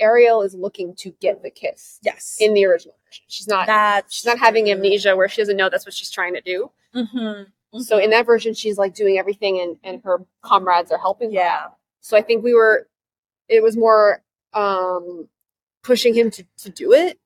[0.00, 2.36] Ariel is looking to get the kiss Yes.
[2.40, 3.24] in the original version.
[3.28, 6.34] She's not that she's not having amnesia where she doesn't know that's what she's trying
[6.34, 6.70] to do.
[6.94, 7.42] hmm
[7.80, 11.34] So in that version she's like doing everything and, and her comrades are helping her.
[11.34, 11.66] yeah.
[12.00, 12.88] So I think we were
[13.48, 14.22] it was more
[14.54, 15.28] um
[15.82, 17.18] pushing him to, to do it,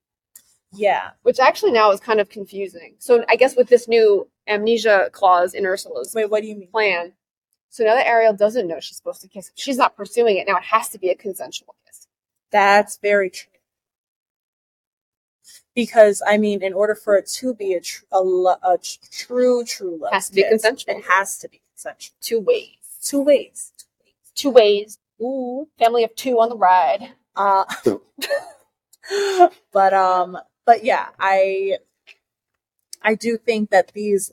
[0.75, 1.11] Yeah.
[1.23, 2.95] which actually now is kind of confusing.
[2.99, 6.69] So I guess with this new amnesia clause in Ursula's Wait, what do you mean?
[6.69, 7.13] plan.
[7.71, 10.47] So now that Ariel doesn't know she's supposed to kiss him, she's not pursuing it.
[10.47, 12.07] Now it has to be a consensual kiss.
[12.51, 13.49] That's very true.
[15.75, 18.99] Because I mean, in order for it to be a, tr- a, lo- a tr-
[19.11, 20.97] true, true love, Has to be kiss, consensual.
[20.99, 22.15] It has to be consensual.
[22.21, 22.77] Two ways.
[23.03, 23.73] Two ways.
[24.35, 24.99] Two ways.
[25.21, 27.13] Ooh, family of two on the ride.
[27.35, 27.65] Uh,
[29.73, 31.79] but um, but yeah, I
[33.03, 34.33] I do think that these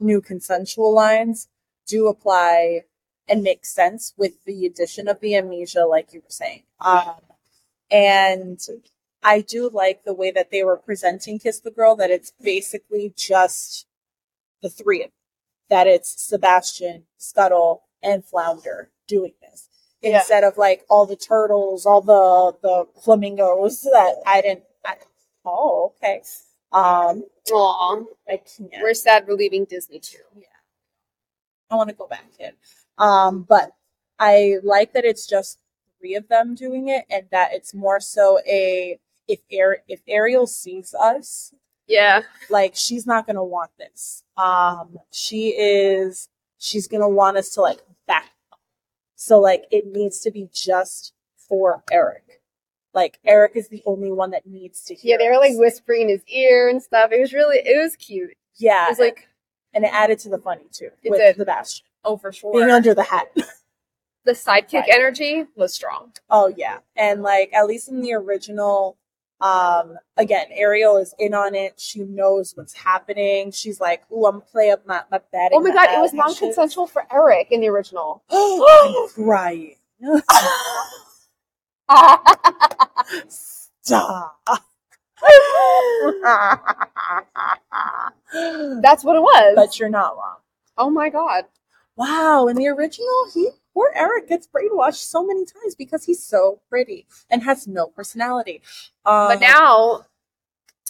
[0.00, 1.48] new consensual lines
[1.86, 2.84] do apply
[3.28, 6.64] and make sense with the addition of the amnesia, like you were saying.
[6.80, 7.16] Um,
[7.90, 8.60] and
[9.22, 13.12] I do like the way that they were presenting Kiss the Girl, that it's basically
[13.16, 13.86] just
[14.62, 15.12] the three of them.
[15.70, 19.68] That it's Sebastian, Scuttle, and Flounder doing this.
[20.02, 20.18] Yeah.
[20.18, 24.64] Instead of like all the turtles, all the the flamingos that I didn't
[25.44, 26.22] oh, okay.
[26.72, 30.18] Um Aw, I can't we're sad we're leaving Disney too.
[30.36, 30.46] Yeah.
[31.70, 32.52] I want to go back in.
[32.98, 33.72] Um, but
[34.18, 35.58] I like that it's just
[35.98, 40.46] three of them doing it, and that it's more so a if Ar- if Ariel
[40.46, 41.52] sees us,
[41.86, 44.22] Yeah, like she's not gonna want this.
[44.36, 46.28] Um, she is
[46.58, 48.30] she's gonna want us to like back.
[48.52, 48.60] up.
[49.16, 52.42] So like it needs to be just for Eric.
[52.94, 55.12] Like Eric is the only one that needs to hear.
[55.12, 55.16] yeah.
[55.18, 55.58] They were like us.
[55.58, 57.10] whispering in his ear and stuff.
[57.12, 58.34] It was really, it was cute.
[58.56, 59.28] yeah, It was like,
[59.74, 61.36] and it added to the funny too It with did.
[61.36, 62.52] Sebastian oh, for sure.
[62.52, 63.26] being under the hat.
[64.24, 64.90] the sidekick Right.
[64.90, 66.12] energy was strong.
[66.30, 68.96] Oh yeah, and like at least in the original
[69.40, 71.78] Um, again, Ariel is in on it.
[71.78, 73.50] She knows what's happening.
[73.50, 76.20] She's like, "Ooh, I'm play up my my batting." Oh my god, it was bag
[76.20, 78.22] and shit." non-consensual for Eric in the original.
[78.30, 79.74] I'm crying.
[83.28, 84.40] Stop.
[88.82, 89.52] That's what it was.
[89.56, 90.36] but you're not wrong.
[90.78, 91.44] oh my god.
[91.96, 96.60] Wow, in the original, he poor Eric gets brainwashed so many times because he's so
[96.68, 98.62] pretty and has no personality.
[99.06, 100.04] Um, But now,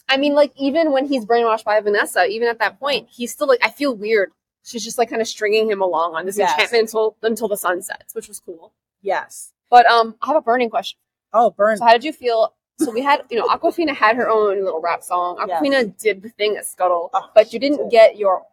[0.09, 3.49] I mean, like even when he's brainwashed by Vanessa, even at that point, he's still
[3.49, 4.31] like, I feel weird.
[4.63, 6.53] She's just like kind of stringing him along on this Yes.
[6.53, 8.73] enchantment until until the sun sets, which was cool.
[9.03, 9.51] yes.
[9.75, 11.01] But um, I have a burning question.
[11.33, 11.79] Oh, burn.
[11.79, 12.55] So how did you feel?
[12.79, 15.37] So we had, you know, Awkwafina had her own little rap song.
[15.49, 15.61] Yes.
[15.61, 17.91] Awkwafina did the thing at Scuttle, Oh, but you didn't did.
[17.91, 18.45] get your.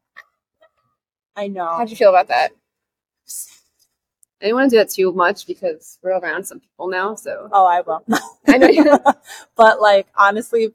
[1.36, 1.68] I know.
[1.78, 2.54] How'd you feel about that?
[4.42, 7.14] I didn't want to do that too much because we're around some people now.
[7.14, 8.04] So Oh, I will.
[8.48, 8.84] I know you.
[9.56, 10.74] but like honestly,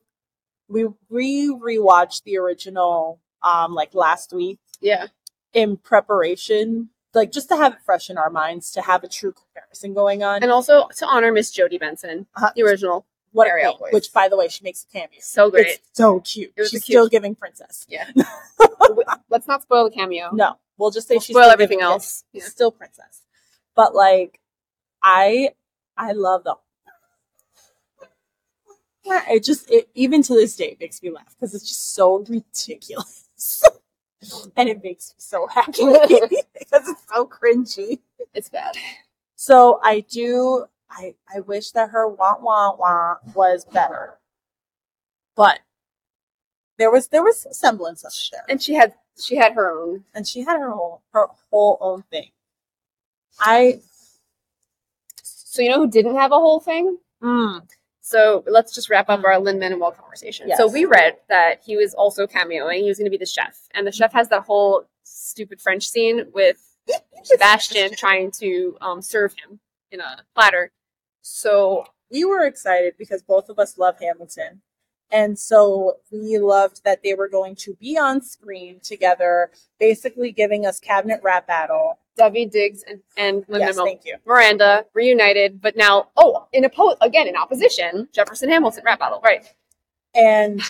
[0.68, 5.06] we re rewatched the original um like last week Yeah,
[5.52, 9.32] in preparation, like just to have it fresh in our minds, to have a true
[9.32, 10.42] comparison going on.
[10.42, 12.52] and also to honor Miss Jodi Benson, Uh-huh.
[12.54, 13.04] the original.
[13.32, 15.18] what a Ariel queen, which by the way, she makes a cameo.
[15.20, 15.66] So great.
[15.66, 16.52] It's so cute.
[16.58, 17.84] She's cute- still giving princess.
[17.88, 18.08] Yeah.
[19.28, 20.30] Let's not spoil the cameo.
[20.32, 22.22] No, we'll just say We'll she's spoil everything else.
[22.32, 22.44] Yeah.
[22.44, 23.22] Still princess.
[23.74, 24.38] But like,
[25.02, 25.50] I
[25.96, 26.54] I love the.
[29.08, 33.62] It just it even to this day makes me laugh because it's just so ridiculous,
[34.56, 35.72] and it makes me so happy
[36.58, 38.00] because it's so cringy.
[38.34, 38.76] It's bad.
[39.36, 40.66] So I do.
[40.90, 44.18] I I wish that her wah wah wah was better,
[45.36, 45.60] but
[46.78, 50.04] there was there was some semblance of there And she had she had her own.
[50.14, 52.30] and she had her whole her whole own thing.
[53.40, 53.80] I
[55.22, 56.98] So you know who didn't have a whole thing?
[57.22, 57.62] mm,
[58.06, 60.46] So let's just wrap up our Lin Manuel conversation.
[60.46, 60.58] Yes.
[60.58, 62.82] So we read that he was also cameoing.
[62.82, 65.88] He was going to be the chef, and the chef has that whole stupid French
[65.88, 66.76] scene with
[67.24, 69.58] Sebastian trying to um, serve him
[69.90, 70.70] in a platter.
[71.22, 74.62] So we were excited because both of us love Hamilton.
[75.10, 80.64] And so we loved that they were going to be on screen together, basically giving
[80.64, 81.98] us cabinet rap battle.
[82.18, 84.16] Daveed Diggs and, and yes, Manuel thank you.
[84.26, 89.46] Miranda reunited, but now oh, in oppo- again in opposition, Jefferson Hamilton rap battle, right?
[90.14, 90.60] And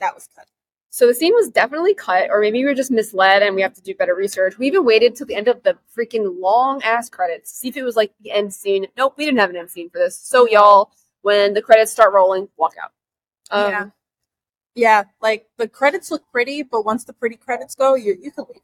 [0.00, 0.46] that was cut.
[0.90, 3.74] So the scene was definitely cut, or maybe we were just misled and we have
[3.74, 4.58] to do better research.
[4.58, 7.76] We even waited till the end of the freaking long ass credits to see if
[7.76, 8.86] it was like the end scene.
[8.96, 10.16] Nope, we didn't have an end scene for this.
[10.16, 12.92] So y'all, when the credits start rolling, walk out.
[13.50, 13.86] Um, Yeah.
[14.76, 18.44] Yeah, like the credits look pretty, but once the pretty credits go, you you can
[18.48, 18.62] leave.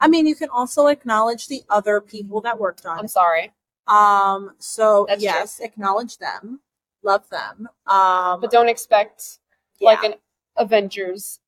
[0.00, 3.10] I mean, you can also acknowledge the other people that worked on I'm it.
[3.10, 3.52] sorry,
[3.86, 6.60] Um, so That's yes, acknowledge them,
[7.02, 7.68] love them.
[7.86, 9.38] Um, but don't expect
[9.78, 9.86] yeah.
[9.90, 10.14] like an
[10.56, 11.40] Avengers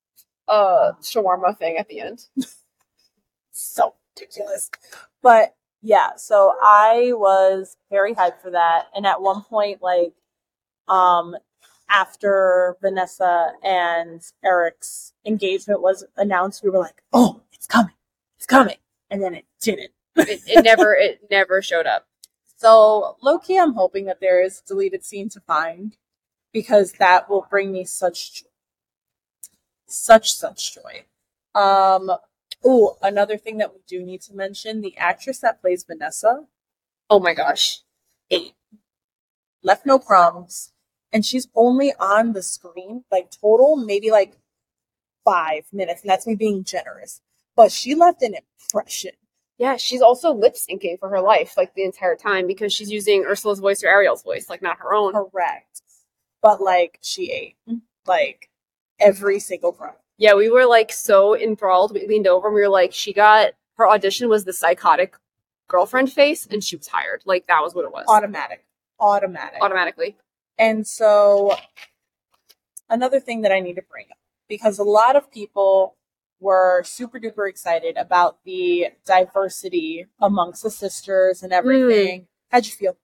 [0.47, 2.25] uh shawarma thing at the end.
[3.51, 4.69] so ridiculous.
[5.21, 8.85] But yeah, so I was very hyped for that.
[8.95, 10.13] And at one point, like,
[10.87, 11.35] um,
[11.89, 17.93] after Vanessa and Eric's engagement was announced, we were like, oh, it's coming.
[18.43, 18.75] It's coming.
[19.09, 19.91] And then it didn't.
[20.17, 22.07] It, it never, it never showed up.
[22.57, 25.95] So low key, I'm hoping that there is a deleted scene to find
[26.51, 28.47] because that will bring me such joy.
[29.87, 31.05] Such, such joy.
[31.55, 32.11] Um,
[32.65, 36.47] oh, another thing that we do need to mention the actress that plays Vanessa
[37.09, 37.79] Oh my gosh.
[38.29, 38.55] eight.
[39.63, 40.73] Left no crumbs.
[41.13, 44.35] And she's only on the screen, like total, maybe like
[45.23, 46.01] five minutes.
[46.01, 47.21] And that's me being generous.
[47.55, 49.11] But she left an impression.
[49.57, 53.23] Yeah, she's also lip syncing for her life, like the entire time, because she's using
[53.23, 55.13] Ursula's voice or Ariel's voice, like not her own.
[55.13, 55.81] Correct.
[56.41, 57.55] But like she ate
[58.05, 58.49] like
[58.99, 59.93] every single crumb.
[60.17, 61.93] Yeah, we were like so enthralled.
[61.93, 65.15] We leaned over and we were like, she got her audition was the psychotic
[65.67, 67.21] girlfriend face, and she was hired.
[67.25, 68.05] Like that was what it was.
[68.07, 68.65] Automatic.
[68.99, 69.61] Automatic.
[69.61, 70.17] Automatically.
[70.57, 71.55] And so
[72.89, 75.95] another thing that I need to bring up because a lot of people
[76.43, 82.27] were super duper excited about the diversity amongst the sisters and everything.
[82.51, 82.97] How'd you feel?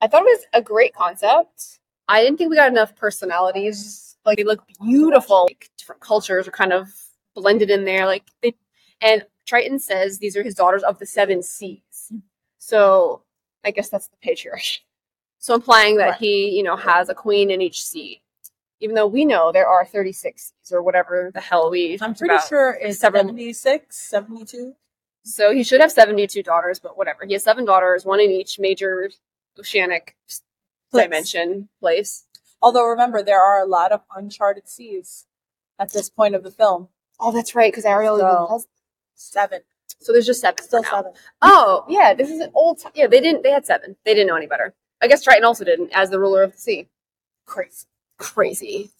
[0.00, 1.78] I thought it was a great concept.
[2.08, 4.16] I didn't think we got enough personalities.
[4.24, 5.44] Like they look beautiful.
[5.48, 6.88] Like, different cultures are kind of
[7.34, 8.06] blended in there.
[8.06, 8.54] Like they,
[9.02, 12.12] and Triton says these are his daughters of the seven seas.
[12.58, 13.22] So
[13.64, 14.78] I guess that's the patriarchy.
[15.38, 16.18] So implying that Right.
[16.20, 18.22] he, you know, has a queen in each sea.
[18.80, 22.48] Even though we know there are 36 or whatever the hell we I'm pretty about.
[22.48, 24.74] sure it's several- 76, 72.
[25.22, 27.26] So he should have 72 daughters, but whatever.
[27.26, 29.10] He has seven daughters, one in each major
[29.58, 30.16] oceanic
[30.90, 31.04] Place.
[31.04, 32.24] dimension place.
[32.62, 35.26] Although remember, there are a lot of uncharted seas
[35.78, 36.88] at this point of the film.
[37.18, 38.66] Oh, that's right, because Ariel So- has.
[39.14, 39.60] Seven,
[39.98, 40.64] So there's just seven.
[40.64, 41.12] still seven.
[41.42, 42.78] Oh, yeah, this is an old.
[42.78, 43.42] T- yeah, they didn't.
[43.42, 43.96] They had seven.
[44.06, 44.74] They didn't know any better.
[45.02, 46.88] I guess Triton also didn't, as the ruler of the sea.
[47.44, 47.86] Crazy.
[48.20, 48.90] Crazy.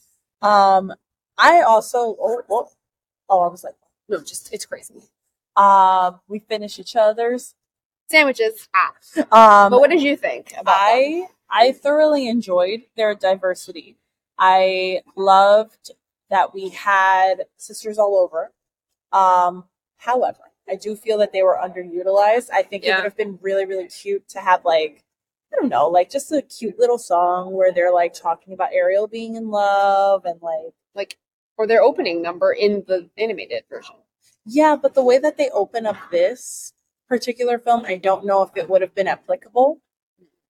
[0.42, 0.92] Um,
[1.38, 2.68] I also oh, oh,
[3.28, 3.74] oh I was like,
[4.08, 5.02] No, just it's crazy.
[5.56, 7.54] um, we finish each other's.
[8.10, 8.68] Sandwiches.
[8.74, 9.64] Ah.
[9.64, 10.74] Um, But what did you think about them?
[10.74, 13.96] I I thoroughly enjoyed their diversity.
[14.38, 15.90] I loved
[16.30, 18.52] that we had sisters all over.
[19.12, 19.64] Um,
[19.98, 22.48] however, I do feel that they were underutilized.
[22.52, 25.04] I think it would have been really, really cute to have like
[25.52, 29.08] I don't know, like just a cute little song where they're like talking about Ariel
[29.08, 31.18] being in love and like like
[31.56, 33.96] or their opening number in the animated version.
[34.46, 36.72] yeah, but the way that they open up this
[37.08, 39.80] particular film, I don't know if it would have been applicable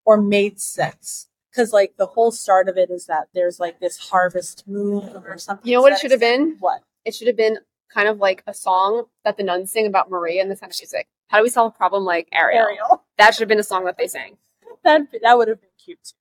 [0.04, 1.28] or made sense.
[1.50, 5.36] Because like the whole start of it is that there's like this harvest moon or
[5.38, 5.68] something.
[5.68, 6.56] You know what it should have been?
[6.60, 6.82] What?
[7.04, 7.58] It should have been
[7.92, 10.78] kind of like a song that the nuns sing about Maria and the sound of
[10.78, 11.08] music.
[11.28, 12.66] How do we solve a problem like Ariel?
[12.66, 13.04] Ariel.
[13.18, 14.36] That should have been a song that they sang.
[14.84, 15.98] That that would have been cute.
[16.04, 16.16] too.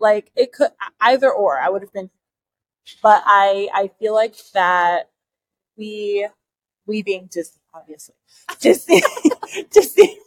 [0.00, 0.70] Like it could
[1.00, 1.58] either or.
[1.60, 2.10] I would have been,
[3.02, 5.10] but I I feel like that
[5.78, 6.28] we
[6.86, 8.16] we being Disney obviously
[8.60, 9.02] Disney
[9.70, 10.18] Disney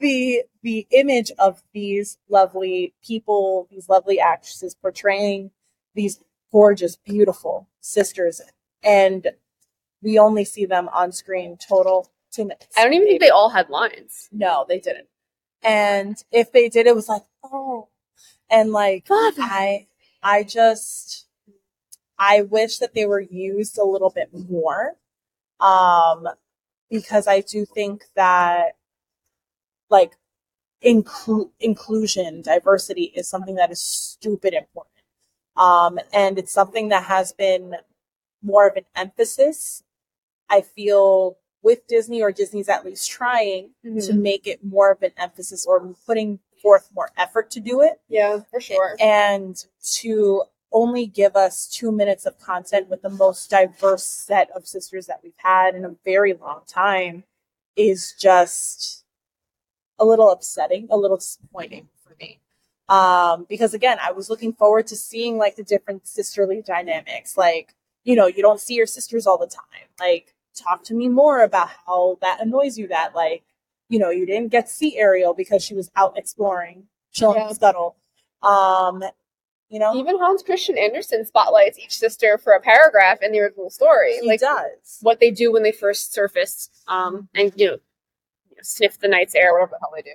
[0.00, 5.50] the the image of these lovely people, these lovely actresses portraying
[5.94, 6.22] these
[6.52, 8.40] gorgeous, beautiful sisters,
[8.82, 9.28] and
[10.02, 12.68] we only see them on screen total two minutes.
[12.76, 14.28] I don't even think they all had lines.
[14.32, 15.08] No, they didn't.
[15.62, 17.88] And if they did, it was like, oh,
[18.50, 19.42] and like Father.
[19.42, 19.88] I,
[20.22, 21.26] I just,
[22.18, 24.96] I wish that they were used a little bit more,
[25.60, 26.28] um,
[26.90, 28.76] because I do think that,
[29.90, 30.12] like,
[30.84, 35.04] inclu- inclusion, diversity is something that is stupid important,
[35.56, 37.76] um, and it's something that has been
[38.42, 39.82] more of an emphasis.
[40.50, 45.12] I feel with Disney or Disney's at least trying to make it more of an
[45.16, 48.96] emphasis or putting forth more effort to do it Yeah, for sure.
[49.00, 49.62] and
[49.96, 50.42] to
[50.72, 55.20] only give us two minutes of content with the most diverse set of sisters that
[55.22, 57.24] we've had in a very long time
[57.76, 59.04] is just
[59.98, 62.38] a little upsetting, a little disappointing for me.
[62.88, 67.36] Um, because again, I was looking forward to seeing like the different sisterly dynamics.
[67.36, 69.88] Like, you know, you don't see your sisters all the time.
[69.98, 73.42] Like, talk to me more about how that annoys you that like,
[73.88, 77.52] you know, you didn't get to see Ariel because she was out exploring, chilling Yeah.
[77.52, 77.96] Scuttle.
[78.42, 79.02] Um,
[79.68, 83.70] you know, Even Hans Christian Andersen spotlights each sister for a paragraph in the original
[83.70, 84.18] story.
[84.20, 84.98] he like does.
[85.00, 87.72] what they do when they first surface, um, and you know,
[88.50, 90.10] you know, sniff the night's air, whatever the hell they do.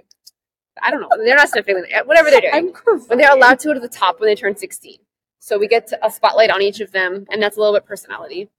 [0.81, 1.07] I don't know.
[1.23, 2.53] They're not sniffing whatever they're doing.
[2.53, 4.97] I'm when they're allowed to go to the top when they turn 16.
[5.39, 8.49] So we get a spotlight on each of them, and that's a little bit personality.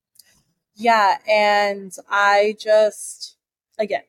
[0.77, 3.37] Yeah, and I just
[3.79, 4.03] again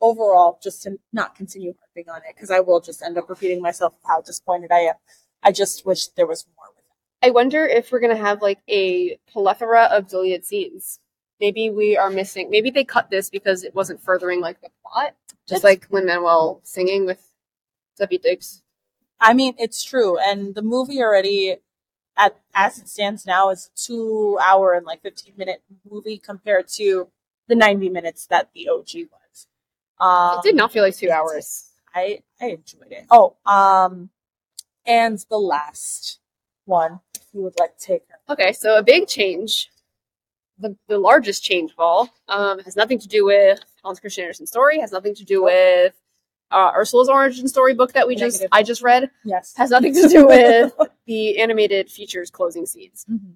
[0.00, 3.62] overall just to not continue harping on it because I will just end up repeating
[3.62, 4.94] myself of how disappointed I am.
[5.42, 7.26] I just wish there was more with it.
[7.26, 10.98] I wonder if we're gonna have like a plethora of deleted scenes.
[11.40, 12.48] Maybe we are missing.
[12.50, 15.14] Maybe they cut this because it wasn't furthering like the plot,
[15.48, 17.30] just That's- like Lin Manuel singing with
[18.00, 18.62] Steffi Diggs.
[19.20, 21.56] I mean, it's true, and the movie already,
[22.16, 27.08] at as it stands now, is two hour and like fifteen minute movie compared to
[27.48, 29.46] the ninety minutes that the OG was.
[30.00, 31.70] Um, It did not feel like two hours.
[31.94, 33.06] I I enjoyed it.
[33.10, 34.10] Oh, um,
[34.86, 36.20] and the last
[36.64, 38.32] one, if you would like to take her.
[38.32, 39.70] Okay, so a big change,
[40.58, 44.50] the, the largest change of all, um, has nothing to do with Hans Christian Andersen's
[44.50, 45.94] story, has nothing to do with
[46.54, 49.54] uh, Ursula's origin story book that we just I just read, Yes.
[49.56, 50.72] has nothing to do with
[51.06, 53.04] the animated features closing scenes.
[53.10, 53.34] Mhm.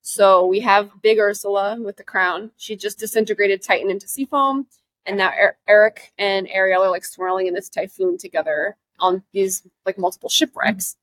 [0.00, 2.50] So we have Big Ursula with the crown.
[2.56, 4.66] She just disintegrated Triton into sea foam,
[5.04, 9.66] and now er- Eric and Ariel are like swirling in this typhoon together on these
[9.84, 10.96] like multiple shipwrecks.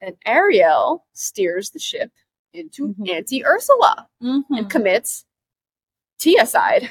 [0.00, 2.12] And Ariel steers the ship
[2.52, 3.08] into Mhm.
[3.10, 4.70] Auntie Ursula and Mhm.
[4.70, 5.24] commits
[6.20, 6.90] Tiacide.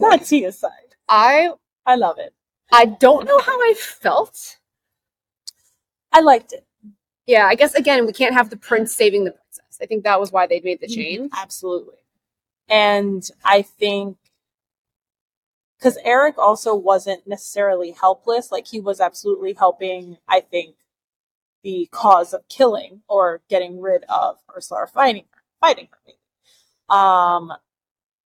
[0.00, 0.91] Not Tia side.
[1.08, 1.50] I
[1.86, 2.34] I love it.
[2.72, 4.58] I don't know how I felt.
[6.12, 6.66] I liked it.
[7.26, 9.78] Yeah, I guess again we can't have the prince saving the princess.
[9.80, 10.94] I think that was why they made the Mhm.
[10.94, 11.32] change.
[11.34, 11.98] Absolutely.
[12.68, 14.18] And I think
[15.78, 20.76] because Eric also wasn't necessarily helpless, like he was absolutely helping, I think,
[21.62, 26.30] the cause of killing or getting rid of Ursula or fighting her, fighting her.
[26.94, 27.52] Um,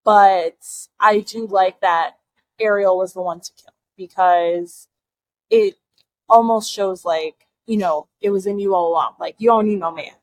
[0.06, 0.58] but
[1.00, 2.20] I do like that
[2.60, 4.88] Ariel was the one to kill because
[5.50, 5.76] it
[6.30, 9.16] almost shows like you know, it was in you all along.
[9.20, 10.14] Like you don't need no man,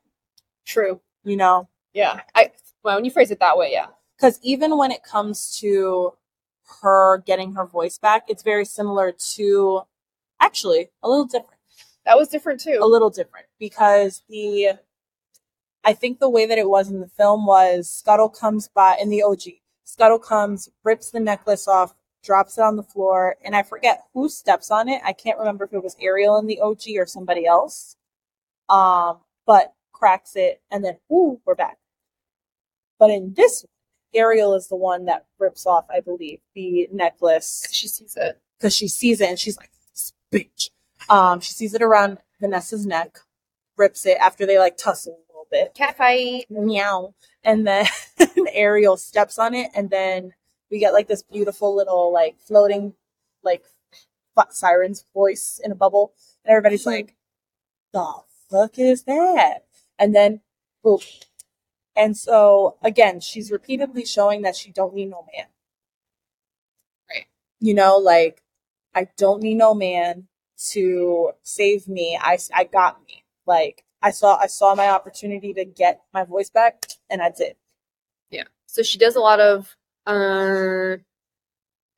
[0.65, 1.01] True.
[1.23, 1.67] you know?
[1.93, 2.21] Yeah.
[2.35, 2.51] I
[2.83, 3.87] well, when you phrase it that way, yeah.
[4.17, 6.13] Because even when it comes to
[6.81, 9.81] her getting her voice back, it's very similar to
[10.39, 11.59] actually a little different.
[12.05, 12.79] That was different too.
[12.81, 14.73] A little different because the
[15.83, 19.09] I think the way that it was in the film was Scuttle comes by in
[19.09, 19.41] the OG.
[19.83, 21.93] Scuttle comes, rips the necklace off,
[22.23, 25.01] drops it on the floor, and I forget who steps on it.
[25.05, 27.95] I can't remember if it was Ariel in the OG or somebody else.
[28.69, 31.77] Um, but cracks it, and then ooh, we're back.
[32.99, 33.65] But in this,
[34.13, 38.39] Ariel is the one that rips off, I believe, the necklace She sees it.
[38.57, 40.69] because she sees it and she's like, this bitch.
[41.09, 43.17] Um, she sees it around Vanessa's neck,
[43.77, 45.73] rips it after they like tussle a little bit.
[45.73, 46.45] Cat fight.
[46.49, 47.13] Meow.
[47.43, 47.85] And then
[48.53, 50.33] Ariel steps on it, and then
[50.73, 52.95] we get like this beautiful little like floating
[53.43, 53.63] like
[54.49, 56.13] siren's voice in a bubble,
[56.43, 57.15] and everybody's like,
[57.93, 58.11] "The
[58.49, 59.65] fuck is that?"
[59.99, 60.41] And then,
[60.83, 60.97] boom.
[61.95, 65.45] And so again, she's repeatedly showing that she don't need no man.
[67.07, 67.27] Right.
[67.59, 68.41] You know, like
[68.95, 70.27] I don't need no man
[70.71, 72.17] to save me.
[72.19, 73.25] I I got me.
[73.45, 77.57] Like I saw I saw my opportunity to get my voice back, and I did.
[78.31, 78.45] Yeah.
[78.65, 80.97] So she does a lot of uh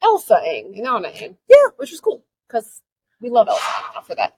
[0.03, 1.37] Elsaing and Anaing.
[1.49, 1.69] Yeah.
[1.77, 2.81] Which was cool because
[3.21, 4.35] we love Elsa for that.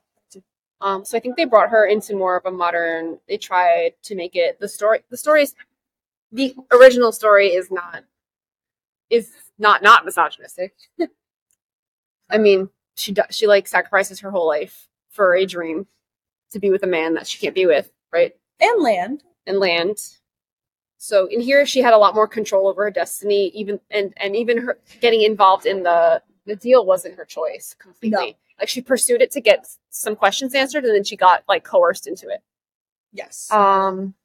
[0.79, 3.19] Um, so I think they brought her into more of a modern.
[3.27, 4.99] They tried to make it the story.
[5.09, 5.55] The story is
[6.31, 8.03] the original story is not
[9.09, 10.75] is not not misogynistic.
[12.29, 15.87] I mean, she does she like sacrifices her whole life for a dream
[16.51, 18.35] to be with a man that she can't be with, right?
[18.59, 19.23] And land.
[19.47, 19.97] and land.
[21.07, 24.35] So in here, she had a lot more control over her destiny, even and and
[24.35, 28.31] even her getting involved in the the deal wasn't her choice completely.
[28.31, 28.33] No.
[28.59, 32.07] Like she pursued it to get some questions answered, and then she got like coerced
[32.07, 32.41] into it.
[33.13, 33.49] Yes.
[33.51, 34.15] Um,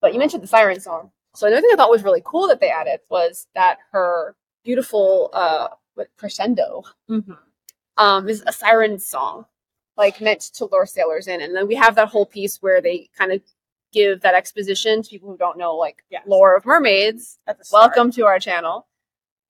[0.00, 1.12] but you mentioned the siren song.
[1.36, 4.34] So another thing I thought was really cool that they added was that her
[4.64, 5.68] beautiful uh
[6.16, 7.38] crescendo Mhm.
[7.96, 9.46] um, is a siren song,
[9.96, 11.40] like meant to lure sailors in.
[11.40, 13.40] And then we have that whole piece where they kind of
[13.94, 16.24] give that exposition to people who don't know like Yes.
[16.26, 17.38] lore of mermaids.
[17.46, 17.82] At the start.
[17.96, 18.86] Welcome to our channel.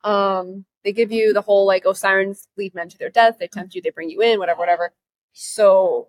[0.04, 3.38] Um, they give you the whole like, oh, sirens lead men to their death.
[3.40, 4.92] They tempt you, they bring you in, whatever, whatever.
[5.32, 6.08] So,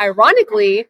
[0.00, 0.86] ironically,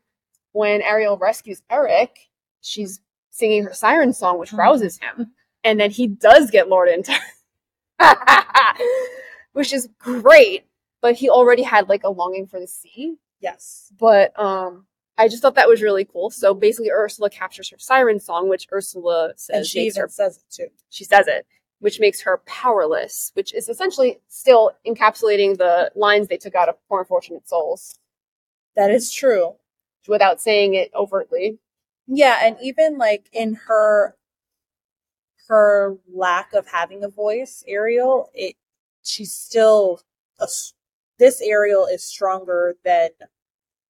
[0.53, 3.01] when Ariel rescues Eric, she's
[3.31, 4.59] singing her siren song, which Mhm.
[4.59, 5.33] rouses him,
[5.65, 7.13] and then he does get lured into,
[9.53, 10.65] which is great.
[11.01, 13.17] But he already had like a longing for the sea.
[13.41, 13.93] Yes.
[13.99, 14.87] But um,
[15.19, 16.31] I just thought that was really cool.
[16.31, 20.39] So basically, Ursula captures her siren song, which Ursula says And she even her says
[20.39, 20.69] it too.
[20.91, 21.47] she says it,
[21.81, 26.77] which makes her powerless, which is essentially still encapsulating the lines they took out of
[26.89, 27.99] Poor Unfortunate Souls
[28.77, 29.57] That is true.
[30.09, 31.59] without saying it overtly.
[32.07, 34.17] Yeah, and even like in her
[35.49, 38.57] her lack of having a voice, Ariel, it
[39.05, 40.01] she's still
[40.41, 40.49] a,
[41.19, 43.11] this Ariel is stronger than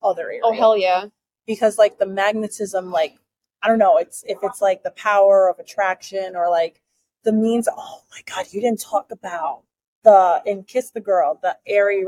[0.05, 0.43] other Ariel.
[0.45, 1.07] Oh hell yeah!
[1.47, 3.17] because like the magnetism like
[3.63, 6.81] i don't know it's if it's like the power of attraction or like
[7.25, 9.63] the means oh my god you didn't talk about
[10.05, 12.07] the in kiss the girl the area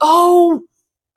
[0.00, 0.62] Oh,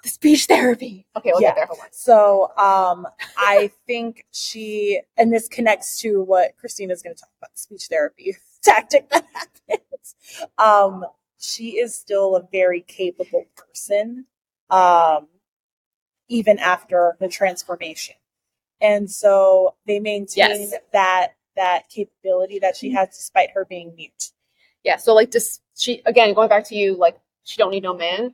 [0.03, 1.07] the speech therapy.
[1.15, 1.49] Okay, we'll Yeah.
[1.49, 1.65] get there.
[1.67, 1.87] Hold on.
[1.91, 7.53] so um i think she and this connects to what christina's going to talk about
[7.53, 10.15] the speech therapy tactic that happens
[10.57, 11.05] um
[11.39, 14.25] she is still a very capable person
[14.69, 15.27] um
[16.29, 18.15] even after the transformation
[18.81, 20.73] and so they maintain Yes.
[20.93, 24.31] that that capability that she has despite her being mute
[24.83, 24.97] Yeah.
[24.97, 28.33] So like just she again going back to you, like she don't need no man.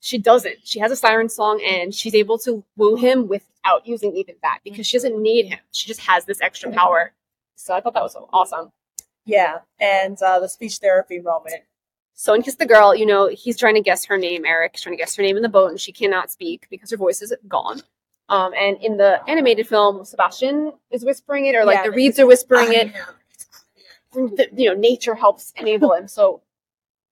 [0.00, 0.56] She doesn't.
[0.64, 4.58] She has a siren song, and she's able to woo him without using even that
[4.64, 5.58] because she doesn't need him.
[5.72, 7.12] She just has this extra power.
[7.56, 8.70] So I thought that was awesome.
[9.26, 11.62] yeah and uh the speech therapy moment
[12.14, 14.80] So in Kiss the Girl, you know, he's trying to guess her name, Eric, is
[14.80, 17.20] trying to guess her name in the boat, and she cannot speak because her voice
[17.22, 17.82] is gone.
[18.28, 22.18] Um, and in the animated film, Sebastian is whispering it, or like Yeah, the reeds
[22.18, 22.92] are whispering it.
[24.12, 26.06] The- you know, nature helps enable him.
[26.06, 26.40] So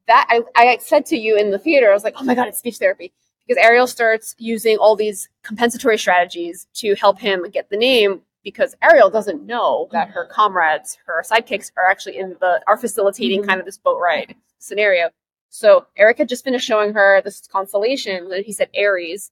[0.06, 2.48] that I, I said to you in the theater, I was like, oh my god,
[2.48, 3.12] it's speech therapy
[3.46, 8.74] because Ariel starts using all these compensatory strategies to help him get the name because
[8.82, 13.46] Ariel doesn't know that her comrades, her sidekicks, are actually in the are facilitating Mhm.
[13.48, 15.10] kind of this boat ride scenario.
[15.48, 19.30] So Eric had just finished showing her this constellation, and he said Aries.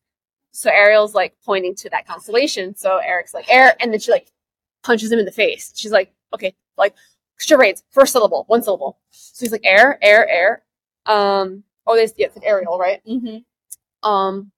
[0.52, 2.74] So Ariel's like pointing to that constellation.
[2.76, 4.30] So Eric's like air, and then she like
[4.82, 5.72] punches him in the face.
[5.76, 6.94] She's like, okay, like
[7.38, 8.98] charades, first syllable, one syllable.
[9.10, 10.62] So he's like air, air, air.
[11.06, 13.00] Um, oh, there's yeah, it's an Ariel, right?
[13.06, 13.38] mm-hmm.
[14.08, 14.52] Um,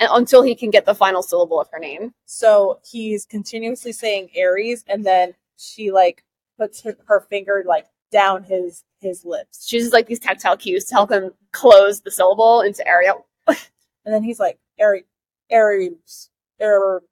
[0.00, 2.14] and until he can get the final syllable of her name.
[2.26, 6.24] So he's continuously saying Aries, and then she like
[6.58, 10.84] puts her, her finger like down his his lips, She uses like these tactile cues
[10.86, 13.26] to help him close the syllable into Ariel.
[13.46, 13.56] and
[14.04, 15.04] then he's like Aries,
[15.50, 16.30] Aries,
[16.60, 17.02] Aries,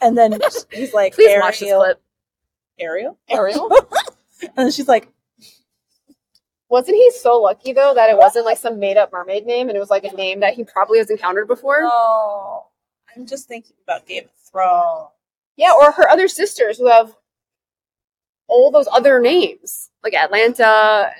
[0.00, 0.38] and then
[0.70, 2.02] he's like Please Ariel, watch this clip.
[2.78, 3.70] Ariel, Ariel.
[4.42, 5.08] and then she's like,
[6.68, 9.76] Wasn't he so lucky though that it wasn't like some made up mermaid name and
[9.76, 11.80] it was like a name that he probably has encountered before?
[11.84, 12.66] "Oh,
[13.16, 15.10] I'm just thinking about Game of Thrones."
[15.56, 17.14] Yeah, or her other sisters who have
[18.48, 21.12] all those other names, like Atlanta,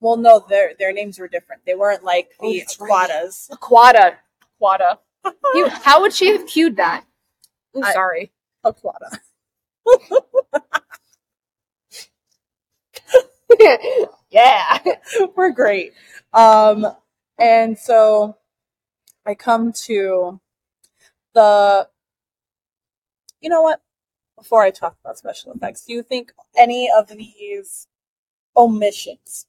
[0.00, 1.62] Well, no, their their names were different.
[1.64, 3.08] They weren't like Oh, the that's right.
[3.10, 3.50] Aquatas.
[3.50, 4.16] Aquata.
[4.60, 4.98] Aquata.
[5.84, 7.04] How would she have cued that?
[7.76, 8.32] Ooh, I- sorry.
[8.64, 9.18] Aquata.
[14.30, 14.78] yeah.
[15.36, 15.92] we're great.
[16.32, 16.86] Um,
[17.38, 18.36] and so
[19.24, 20.40] I come to
[21.34, 21.88] the.
[23.40, 23.80] You know what?
[24.36, 27.86] Before I talk about special effects, do you think any of these
[28.56, 29.46] omissions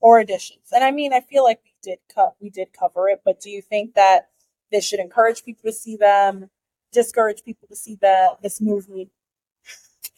[0.00, 0.68] or additions?
[0.72, 3.50] And I mean, I feel like we did cut, we did cover it, but do
[3.50, 4.28] you think that
[4.70, 6.50] this should encourage people to see them,
[6.92, 9.10] discourage people to see that this movie?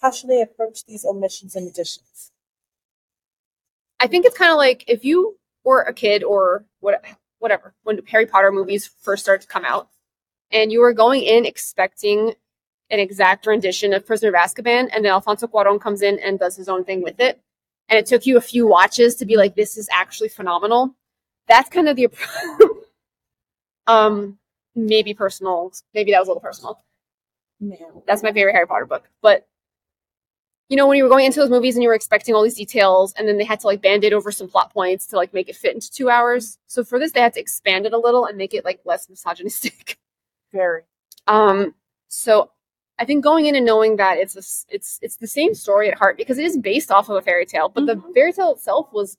[0.03, 2.33] How should they approach these omissions and additions?
[4.01, 7.03] I think it's kind of like if you were a kid or what,
[7.39, 9.89] whatever, when Harry Potter movies first started to come out,
[10.51, 12.35] and you were going in expecting
[12.91, 16.57] an exact rendition of Prisoner of Azkaban, and then Alfonso Cuarón comes in and does
[16.57, 17.41] his own thing with it,
[17.89, 20.95] and it took you a few watches to be like, this is actually phenomenal.
[21.49, 22.09] That's kind of the,
[23.87, 24.39] um,
[24.75, 26.83] maybe personal, maybe that was a little personal.
[27.59, 28.03] No.
[28.07, 29.09] That's my favorite Harry Potter book.
[29.23, 29.47] But
[30.69, 32.57] you know, when you were going into those movies and you were expecting all these
[32.57, 35.49] details, and then they had to like band-aid over some plot points to like make
[35.49, 36.59] it fit into two hours.
[36.67, 39.09] So for this, they had to expand it a little and make it like less
[39.09, 39.99] misogynistic.
[40.53, 40.83] Very.
[41.27, 41.75] Um,
[42.09, 42.51] so
[42.99, 45.99] I think going in and knowing that it's a, it's it's the same story at
[45.99, 48.15] heart because it is based off of a fairy tale, but the Mhm.
[48.15, 49.17] fairy tale itself was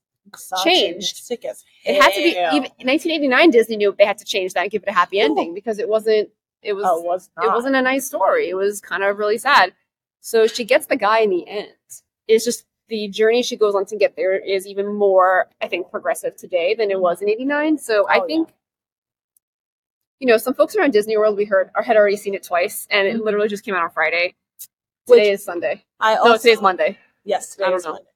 [0.62, 1.16] Changed.
[1.24, 4.64] Sick as it had to be even 1989 Disney knew they had to change that
[4.64, 6.30] and give it a happy ending because it wasn't
[6.62, 7.46] it was Oh, it was not.
[7.46, 8.50] it wasn't a nice story.
[8.50, 9.74] It was kind of really sad.
[10.28, 11.70] So she gets the guy in the end.
[12.28, 15.90] It's just the journey she goes on to get there is even more, I think,
[15.90, 17.78] progressive today than it was in '89.
[17.78, 18.50] So I Oh, think,
[20.20, 22.88] you know, some folks around Disney World we heard or had already seen it twice,
[22.90, 23.24] and it Mhm.
[23.24, 24.36] literally just came out on Friday.
[25.06, 25.86] Which- Today is Sunday.
[26.02, 26.98] I also, No, today's Monday.
[27.24, 27.94] Yes, I don't know.
[27.94, 28.10] Monday.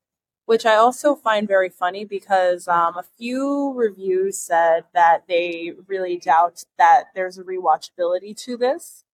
[0.48, 6.18] Which I also find very funny because um, a few reviews said that they really
[6.18, 9.06] doubt that there's a rewatchability to this.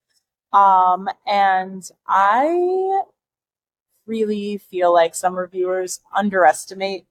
[0.53, 3.01] Um, and I
[4.05, 7.05] really feel like some reviewers underestimate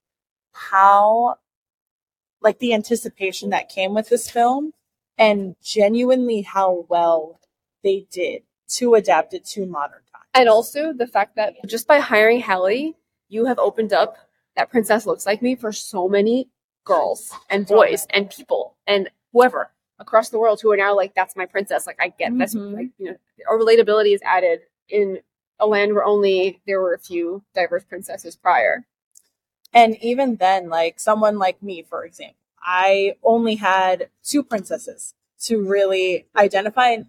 [0.52, 1.36] how,
[2.40, 4.72] like, the anticipation that came with this film
[5.18, 7.40] and genuinely how well
[7.82, 10.24] they did to adapt it to modern times.
[10.34, 12.94] And also the fact that just by hiring Halle,
[13.28, 14.16] you have opened up
[14.56, 16.48] that Princess Looks Like Me for so many
[16.84, 21.36] girls and boys and people and whoever across the world who are now like, that's
[21.36, 21.86] my princess.
[21.86, 22.54] Like I get this.
[22.54, 22.74] Mhm.
[22.74, 23.16] Like, you know,
[23.48, 25.20] our relatability is added in
[25.58, 28.86] a land where only there were a few diverse princesses prior.
[29.72, 35.62] And even then, like someone like me, for example, I only had two princesses to
[35.62, 36.90] really identify.
[36.90, 37.06] And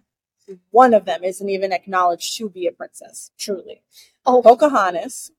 [0.70, 3.82] one of them isn't even acknowledged to be a princess, truly.
[4.24, 5.30] Oh, Pocahontas,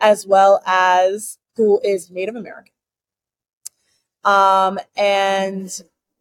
[0.00, 2.72] as well as who is Native American.
[4.24, 5.70] Um, and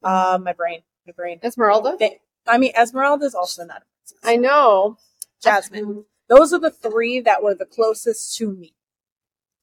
[0.04, 1.40] uh, my brain, my brain.
[1.44, 1.96] Esmeralda?
[2.00, 4.20] They, I mean, Esmeralda is also not a princess.
[4.24, 4.98] I know.
[5.42, 6.06] Jasmine.
[6.30, 8.74] Those are the three that were the closest to me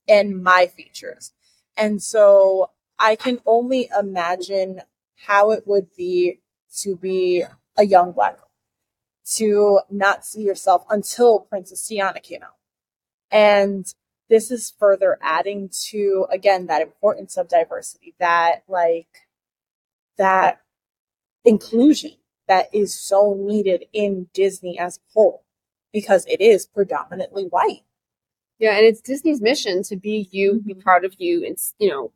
[0.06, 1.32] in my features.
[1.76, 4.82] And so I can only imagine
[5.26, 6.40] how it would be
[6.80, 7.44] to be
[7.76, 8.50] a young black girl,
[9.36, 12.56] to not see yourself until Princess Tiana came out.
[13.30, 13.86] And
[14.28, 19.08] this is further adding to, again, that importance of diversity, that like,
[20.20, 20.60] that
[21.46, 22.12] inclusion
[22.46, 25.44] that is so needed in Disney as a whole
[25.94, 27.84] because it is predominantly white.
[28.58, 32.12] Yeah, and it's Disney's mission to be you, be proud of you, and you know,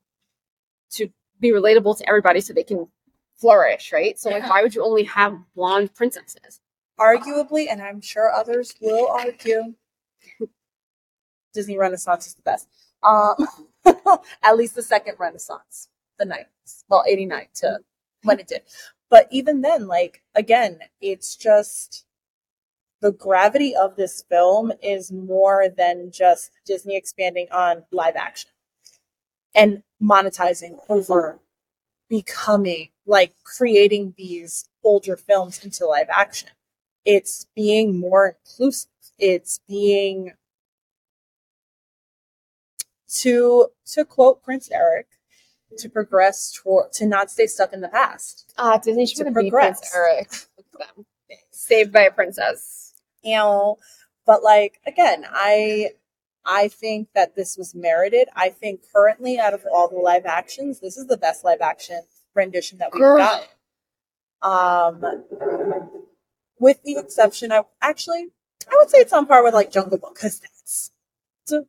[0.91, 1.09] to
[1.41, 2.87] be relatable to everybody so they can
[3.37, 4.19] flourish, right?
[4.19, 6.61] So like, why would you only have blonde princesses?
[7.01, 9.75] Arguably, and I'm sure others will argue,
[11.55, 12.69] Disney Renaissance is the best.
[13.03, 13.35] Um,
[14.43, 15.89] at least the second Renaissance,
[16.19, 17.79] the 90s, well, 89 to
[18.25, 18.63] when it did.
[19.11, 22.05] But even then, like, again, it's just
[23.01, 28.51] the gravity of this film is more than just Disney expanding on live action
[29.55, 31.39] and monetizing over
[32.09, 36.49] becoming like creating these older films into live action.
[37.05, 38.91] It's being more inclusive.
[39.19, 40.33] It's being
[43.21, 45.07] to to quote Prince Eric,
[45.79, 48.53] to progress toward to not stay stuck in the past.
[48.59, 49.93] Ah, Disney should beat Prince progress.
[49.95, 50.31] Eric.
[50.57, 51.07] Look at them.
[51.51, 52.95] Saved by a princess.
[53.23, 53.77] You know,
[54.27, 55.91] but like again, I
[56.45, 58.29] I think that this was merited.
[58.37, 62.03] I think currently out of all the live actions, this is the best live action
[62.35, 63.19] rendition that we've Girl.
[63.19, 63.49] got.
[64.43, 65.03] Um
[66.59, 68.29] with the exception of actually
[68.71, 70.91] I would say it's on par with like Jungle Book because that's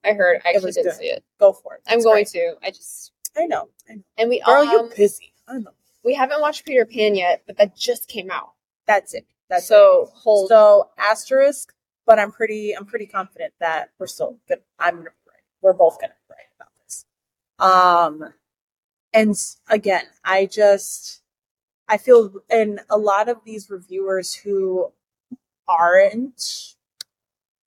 [0.06, 0.42] I heard.
[0.46, 0.94] I actually did good.
[0.94, 1.24] see it.
[1.40, 1.82] go for it.
[1.88, 2.28] I'm going great.
[2.28, 2.56] to.
[2.64, 3.70] I just I know.
[3.90, 4.04] I know.
[4.18, 5.34] and we Girl, um, you're busy.
[5.48, 5.72] I know.
[6.04, 8.54] we haven't watched Peter Pan yet, but that just came out.
[8.88, 9.26] That's it.
[9.50, 10.50] That's so hold.
[10.50, 11.74] So asterisk,
[12.06, 14.60] but I'm pretty I'm pretty confident that we're still good.
[14.80, 15.44] I'm gonna be right.
[15.62, 17.06] We're both gonna be right about this.
[17.60, 18.34] Um
[19.14, 19.36] and
[19.70, 21.22] again, I just
[21.88, 24.92] I feel and a lot of these reviewers who
[25.68, 26.76] aren't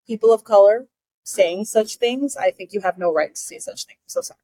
[0.07, 0.89] people of color
[1.23, 3.99] saying such things, I think you have no right to say such things.
[4.07, 4.39] So sorry.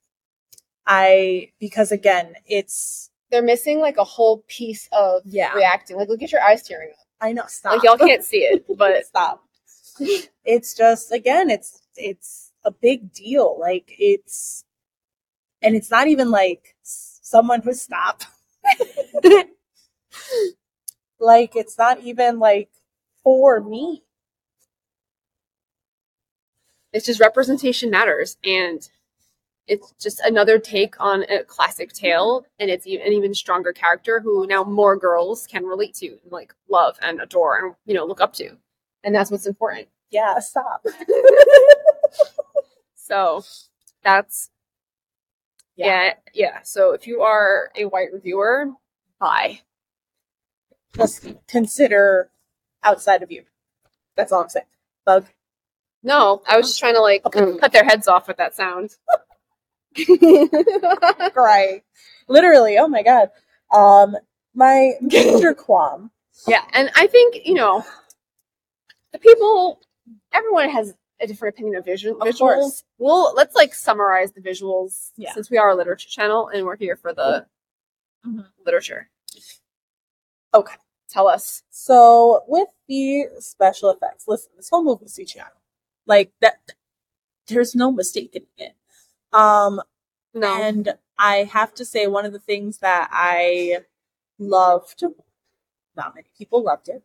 [0.87, 5.53] I because again, it's They're missing like a whole piece of Yeah.
[5.55, 5.97] reacting.
[5.97, 7.07] Like, look at your eyes tearing up.
[7.20, 7.72] I know stop.
[7.74, 9.43] Like y'all can't see it, but stop.
[10.45, 13.57] it's just again, it's it's a big deal.
[13.59, 14.64] Like it's
[15.62, 18.22] and it's not even like someone who stop.
[21.18, 22.68] like it's not even like
[23.22, 24.03] for me.
[26.93, 28.89] it's just representation matters, and
[29.67, 34.47] it's just another take on a classic tale, and it's an even stronger character who
[34.47, 38.21] now more girls can relate to, and like love and adore, and you know look
[38.21, 38.57] up to,
[39.03, 39.89] and that's what's important.
[40.11, 40.85] Yeah, stop.
[43.05, 43.45] So
[44.03, 44.51] that's
[45.77, 46.61] yeah, yeah.
[46.62, 48.71] So if you are a white reviewer,
[49.21, 49.61] bye.
[50.97, 52.31] Just consider
[52.83, 53.45] outside of you.
[54.17, 54.67] That's all I'm saying.
[55.05, 55.27] Bug.
[56.03, 58.97] No, I was just trying to like cut their heads off with that sound.
[61.36, 61.82] Right.
[62.28, 63.30] Literally, oh my god.
[63.72, 64.16] Um
[64.55, 66.11] my major qualm.
[66.47, 67.84] yeah, and I think you know
[69.12, 69.80] the people.
[70.32, 72.38] Everyone has a different opinion of visual Of visuals.
[72.38, 72.84] course.
[72.99, 75.32] Well, let's like summarize the visuals Yeah.
[75.32, 77.47] since we are a literature channel and we're here for the
[78.26, 78.47] Mhm.
[78.66, 79.09] literature.
[80.53, 80.74] Okay.
[81.09, 81.62] Tell us.
[81.70, 85.49] So with the special effects, listen, this whole movie is CGI.
[86.07, 86.59] Like that
[87.47, 88.74] there's no mistaking it.
[89.35, 89.82] Um
[90.35, 90.62] No.
[90.62, 93.80] and I have to say one of the things that I
[94.39, 95.05] loved,
[95.97, 97.03] not many people loved it,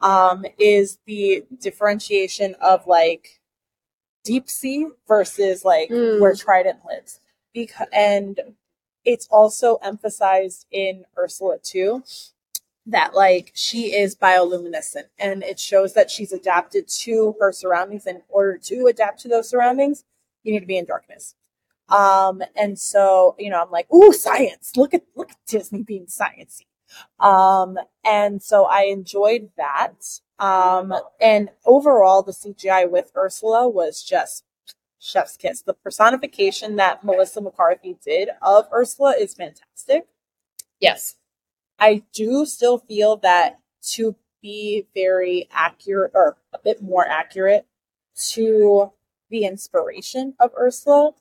[0.00, 3.40] um, is the differentiation of like
[4.24, 6.20] deep sea versus like Mm.
[6.20, 7.20] where Triton lives.
[7.54, 8.40] Because and
[9.04, 12.04] it's also emphasized in Ursula too
[12.86, 18.22] that like she is bioluminescent and it shows that she's adapted to her surroundings in
[18.28, 20.04] order to adapt to those surroundings
[20.42, 21.34] you need to be in darkness
[21.88, 24.72] um and so you know i'm like ooh science.
[24.76, 26.66] Look at look at disney being sciencey.
[27.20, 30.20] Um and so i enjoyed that.
[30.38, 34.44] Um and overall the cgi with ursula was just
[34.98, 35.62] chef's kiss.
[35.62, 40.06] The personification that melissa mccarthy did of ursula is fantastic.
[40.80, 41.16] Yes.
[41.78, 43.60] I do still feel that
[43.92, 47.66] to be very accurate or a bit more accurate
[48.30, 48.92] to
[49.30, 51.12] the inspiration of Ursula,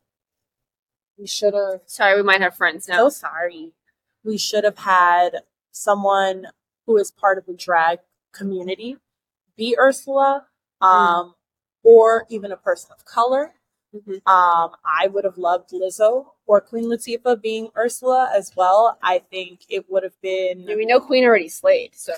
[1.18, 1.82] we should have.
[1.86, 3.10] Sorry, we might have friends now.
[3.10, 3.74] So sorry.
[4.24, 5.42] We should have had
[5.72, 6.48] someone
[6.86, 8.00] who is part of the drag
[8.34, 8.98] community
[9.58, 10.46] be Ursula,
[10.82, 11.34] um,
[11.84, 13.54] or even a person of color.
[13.96, 14.16] Mhm.
[14.28, 18.98] Um, I would have loved Lizzo or Queen Latifah being Ursula as well.
[19.02, 22.14] I think it would have been We know Queen already slayed, so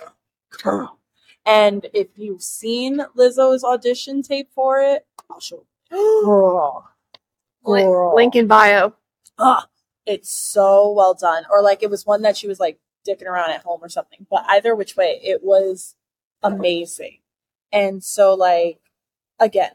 [0.64, 1.00] girl.
[1.46, 6.22] And if you've seen Lizzo's audition tape for it, I'll show you.
[6.26, 6.90] Girl.
[7.66, 8.16] Girl.
[8.16, 8.94] link in bio.
[9.38, 9.64] Ugh,
[10.06, 11.44] it's so well done.
[11.52, 14.26] Or like it was one that she was like dicking around at home or something.
[14.30, 15.96] But either which way, it was
[16.44, 17.20] amazing.
[17.72, 18.80] And so like
[19.40, 19.72] again,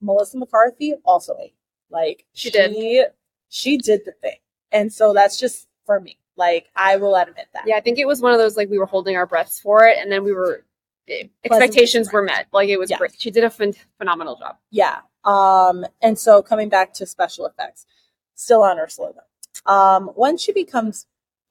[0.00, 1.54] Melissa McCarthy also ate.
[1.90, 2.72] Like She did.
[2.74, 3.04] She,
[3.48, 4.36] she did the thing.
[4.72, 6.18] And so that's just for me.
[6.36, 7.64] Like I will admit that.
[7.66, 9.84] Yeah, I think it was one of those like we were holding our breaths for
[9.84, 10.64] it, and then we were
[11.08, 12.46] eh, expectations were met.
[12.52, 12.98] Like it was Yeah.
[12.98, 13.14] great.
[13.16, 14.56] She did a phen- phenomenal job.
[14.70, 15.00] Yeah.
[15.24, 17.86] Um, and so coming back to special effects,
[18.34, 19.72] still on Ursula though.
[19.72, 21.06] Um, when she becomes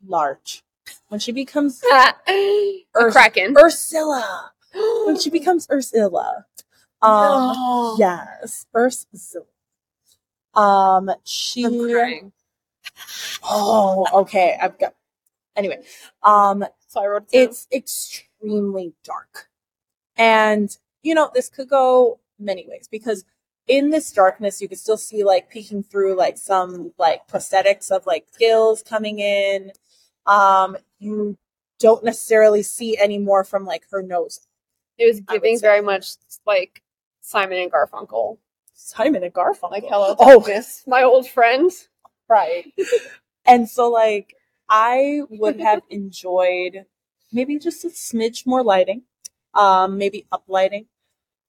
[0.06, 0.64] large,
[1.08, 3.56] when she becomes a Urs- kraken.
[3.58, 4.52] Ursula,
[5.06, 6.46] when she becomes Ursula,
[7.02, 7.12] um,
[7.54, 7.96] No.
[7.98, 9.46] yes, Ursula.
[10.54, 11.66] Um, she.
[11.66, 12.32] I'm crying.
[13.44, 14.58] Oh, okay.
[14.62, 14.94] I've got.
[15.56, 15.84] Anyway,
[16.24, 19.50] um, So I wrote it's extremely dark.
[20.18, 23.26] And, you know, this could go many ways because
[23.68, 28.06] in this darkness, you could still see like peeking through like some like prosthetics of
[28.06, 29.72] like gills coming in.
[30.26, 31.38] Um, you
[31.80, 34.48] don't necessarily see any more from like her nose.
[34.98, 36.12] it was giving very much
[36.46, 36.82] like
[37.22, 38.38] Simon and Garfunkel.
[38.74, 39.72] Simon and Garfunkel.
[39.72, 41.72] Like hello, Oh, darkness, my old friend.
[42.30, 42.66] right.
[43.46, 44.36] and so like
[44.70, 46.86] I would have enjoyed
[47.32, 49.04] maybe just a smidge more lighting,
[49.54, 50.86] um, maybe up lighting.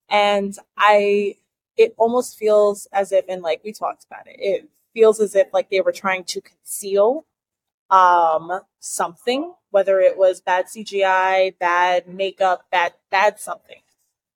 [0.09, 1.37] And I
[1.77, 5.49] it almost feels as if and like we talked about it, it feels as if
[5.53, 7.27] like they were trying to conceal
[7.91, 13.81] um something, whether it was bad CGI, bad makeup, bad bad something.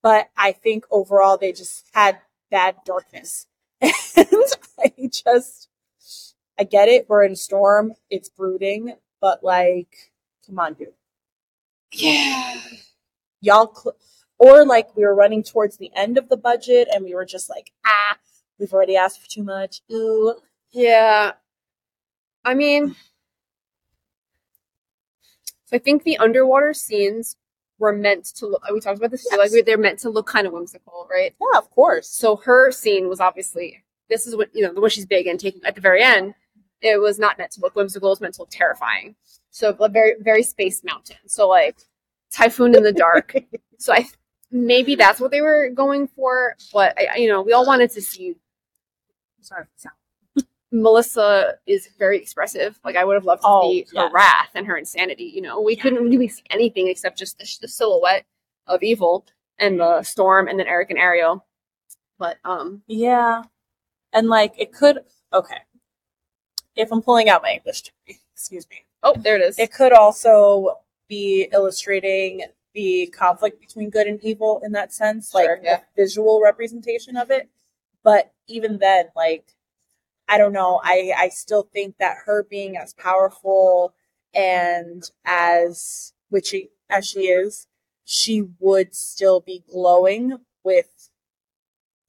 [0.02, 2.20] But I think overall they just had
[2.50, 3.46] bad darkness.
[4.16, 4.44] And
[4.80, 5.68] I just
[6.58, 7.06] I get it.
[7.08, 7.94] We're in a storm.
[8.10, 10.12] It's brooding, but like,
[10.46, 10.94] come on, dude.
[11.92, 12.60] Yeah.
[13.40, 13.96] Y'all, cl-
[14.38, 17.50] or like we were running towards the end of the budget and we were just
[17.50, 18.16] like, ah,
[18.58, 19.82] we've already asked for too much.
[19.90, 20.34] Ooh.
[20.70, 21.32] Yeah.
[22.44, 22.94] I mean,
[25.64, 27.36] so I think the underwater scenes
[27.78, 30.46] were meant to look, we talked about this too, like they're meant to look kind
[30.46, 31.34] of whimsical, right?
[31.40, 32.08] Yeah, of course.
[32.08, 35.60] So her scene was obviously, this is what, you know, when she's big and taking
[35.64, 36.34] at the very end,
[36.80, 39.14] it was not meant to look whimsical, it was meant to look terrifying.
[39.50, 41.16] So a very, very space mountain.
[41.26, 41.76] So like
[42.32, 43.34] typhoon in the dark.
[43.78, 44.06] so I,
[44.50, 48.00] maybe that's what they were going for, but I, you know, we all wanted to
[48.02, 48.34] see
[49.40, 49.64] Sorry.
[49.64, 49.94] for the sound.
[50.70, 52.78] Melissa is very expressive.
[52.84, 55.24] Like I would have loved to Oh, see her wrath and her insanity.
[55.34, 55.82] You know, we Yeah.
[55.82, 58.26] couldn't really see anything except just the, the silhouette
[58.66, 59.24] of evil
[59.58, 61.44] and the storm, and then Eric and Ariel.
[62.18, 63.44] But um, Yeah.
[64.12, 65.00] And like, it could,
[65.32, 65.58] okay.
[66.76, 68.84] If I'm pulling out my English degree, excuse me.
[69.02, 69.58] oh, there it is.
[69.58, 70.78] It could also
[71.08, 72.42] be illustrating
[72.78, 75.80] the conflict between good and evil in that sense, Sure, like yeah.
[75.96, 77.48] the visual representation of it.
[78.04, 79.56] But even then, like,
[80.28, 83.94] I don't know, I, I still think that her being as powerful
[84.32, 87.66] and as witchy as she is,
[88.04, 91.10] she would still be glowing with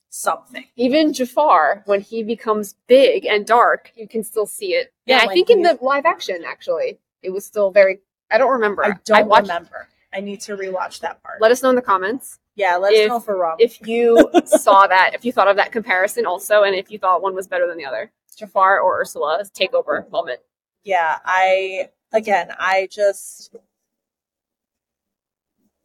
[0.09, 0.65] something.
[0.76, 4.93] Even Jafar, when he becomes big and dark, you can still see it.
[5.07, 7.99] Yeah, Yeah, I when think in the live action, actually, it was still very.
[8.30, 8.84] I don't remember.
[8.86, 9.88] I don't watched- remember.
[10.14, 11.39] I need to rewatch that part.
[11.41, 13.55] Let us know in the comments yeah, let us if- know if we're wrong.
[13.60, 17.22] if you saw that, if you thought of that comparison also, and if you thought
[17.22, 18.12] one was better than the other.
[18.38, 20.39] Jafar or Ursula's takeover moment.
[20.84, 23.53] yeah, I again, I just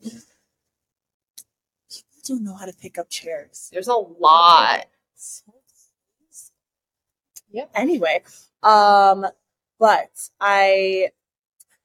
[0.02, 0.22] people
[2.26, 3.68] don't know how to pick up chairs.
[3.72, 4.86] There's a lot.
[7.52, 7.70] Yep.
[7.74, 8.22] Anyway,
[8.62, 9.26] um,
[9.78, 10.10] but
[10.40, 11.10] I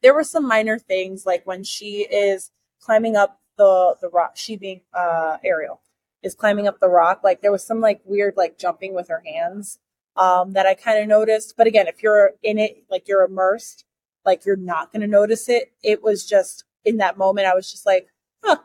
[0.02, 4.32] there were some minor things like when she is climbing up the the rock.
[4.36, 5.82] She being uh Ariel
[6.24, 7.22] is climbing up the rock.
[7.24, 9.80] Like there was some like weird like jumping with her hands
[10.16, 11.56] um that I kind of noticed.
[11.58, 13.86] But again, if you're in it, like you're immersed,
[14.26, 15.74] like you're not gonna notice it.
[15.84, 17.48] It was just in that moment.
[17.48, 18.08] I was just like,
[18.44, 18.58] huh,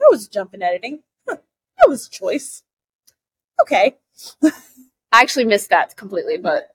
[0.00, 1.02] that was jumping editing.
[1.28, 1.36] Huh,
[1.78, 2.62] that was choice.
[3.60, 3.96] Okay.
[4.42, 6.73] I actually missed that completely, but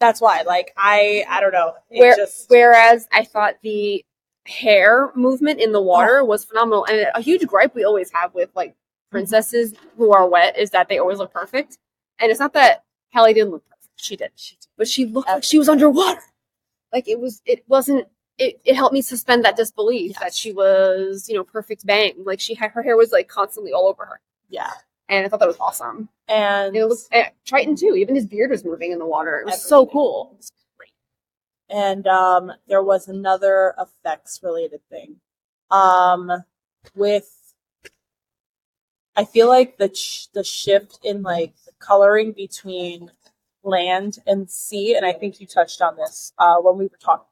[0.00, 4.04] that's why like i i don't know Where- just whereas I thought the
[4.46, 8.48] hair movement in the water was phenomenal, and a huge gripe we always have with
[8.54, 8.74] like
[9.10, 11.76] princesses who are wet is that they always look perfect,
[12.18, 14.66] and it's not that Halle didn't look perfect; she did, she did.
[14.78, 16.22] but she looked like she was underwater.
[16.92, 18.08] Like it was, it wasn't.
[18.38, 22.14] It, it helped me suspend that disbelief that she was, you know, perfect bang.
[22.24, 24.70] Like she had her hair was like constantly all over her, yeah
[25.08, 26.08] and I thought that was awesome.
[26.28, 27.94] and And it was and Triton too.
[27.96, 29.40] Even his beard was moving in the water.
[29.40, 30.34] It was so cool.
[30.38, 30.92] It's great.
[31.70, 35.16] and um there was another effects related thing
[35.70, 36.30] um
[36.94, 37.54] with
[39.16, 43.10] i feel like the ch- the shift in like the coloring between
[43.62, 47.26] land and sea and i think you touched on this uh when we were talking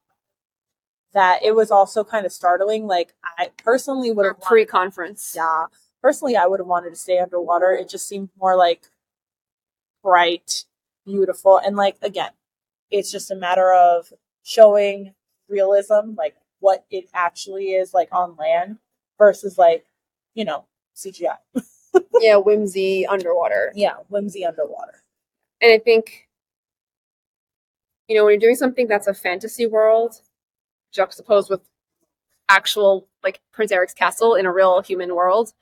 [1.14, 5.32] that it was also kind of startling like i personally would have pre-conference.
[5.34, 5.64] Yeah.
[6.06, 7.72] Personally, I would have wanted to stay underwater.
[7.72, 8.82] It just seemed more like
[10.04, 10.62] bright,
[11.04, 11.58] beautiful.
[11.58, 12.30] And like, again,
[12.92, 14.12] it's just a matter of
[14.44, 15.14] showing
[15.48, 18.78] realism, like what it actually is like on land
[19.18, 19.84] versus like,
[20.36, 21.38] you know, CGI.
[22.20, 23.72] yeah, whimsy underwater.
[23.74, 25.02] Yeah, whimsy underwater.
[25.60, 26.28] And I think,
[28.06, 30.20] you know, when you're doing something that's a fantasy world
[30.92, 31.62] juxtaposed with
[32.48, 35.52] actual, like, Prince Eric's castle in a real human world,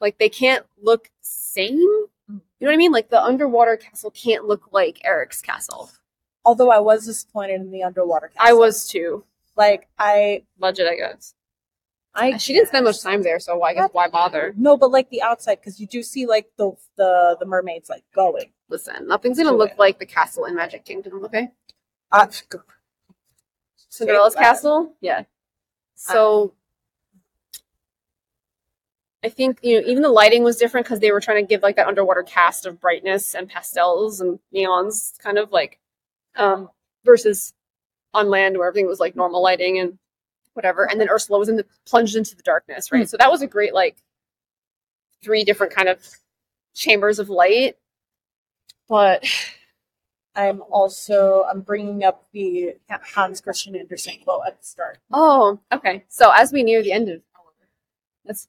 [0.00, 1.78] like, they can't look same.
[1.78, 2.92] You know what I mean?
[2.92, 5.90] Like, the underwater castle can't look like Eric's castle.
[6.44, 8.48] Although I was disappointed in the underwater castle.
[8.48, 9.24] I was too.
[9.56, 11.34] Like I, Budget, I guess.
[12.14, 14.54] I She didn't spend much time there, so why guess why bother?
[14.56, 18.04] No, but like the outside, because you do see like the the the mermaids like
[18.14, 18.50] going.
[18.68, 19.78] Listen, nothing's gonna To look it.
[19.78, 21.50] like the castle in Magic Kingdom, okay?
[22.10, 22.26] Uh,
[23.88, 24.94] Cinderella's castle?
[25.00, 25.24] Yeah.
[25.94, 26.54] So
[29.24, 31.62] I think, you know, even the lighting was different because they were trying to give
[31.62, 35.78] like that underwater cast of brightness and pastels and neons, kind of like
[36.36, 36.70] um
[37.04, 37.52] versus
[38.14, 39.98] on land where everything was like normal lighting and
[40.54, 40.88] whatever.
[40.88, 43.04] And then Ursula was in the plunged into the darkness, right?
[43.04, 43.08] Mm.
[43.08, 43.96] So that was a great like
[45.22, 46.06] three different kind of
[46.74, 47.76] chambers of light.
[48.88, 49.24] But
[50.34, 54.98] I'm also I'm bringing up the Hans Christian Andersen quote at the start.
[55.12, 56.04] Oh, okay.
[56.08, 57.20] So as we near the end of
[58.24, 58.46] let's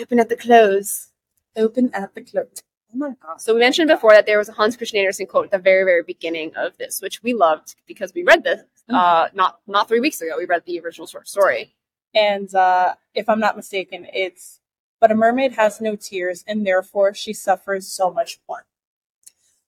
[0.00, 1.08] open at the close.
[1.56, 2.62] Open at the close.
[2.94, 3.40] Oh my god!
[3.40, 5.84] So we mentioned before that there was a Hans Christian Andersen quote at the very,
[5.84, 10.00] very beginning of this, which we loved because we read this uh not not three
[10.00, 10.36] weeks ago.
[10.38, 11.74] We read the original short story.
[12.14, 14.60] And uh, if I'm not mistaken, it's
[15.00, 18.66] but a mermaid has no tears, and therefore she suffers so much more.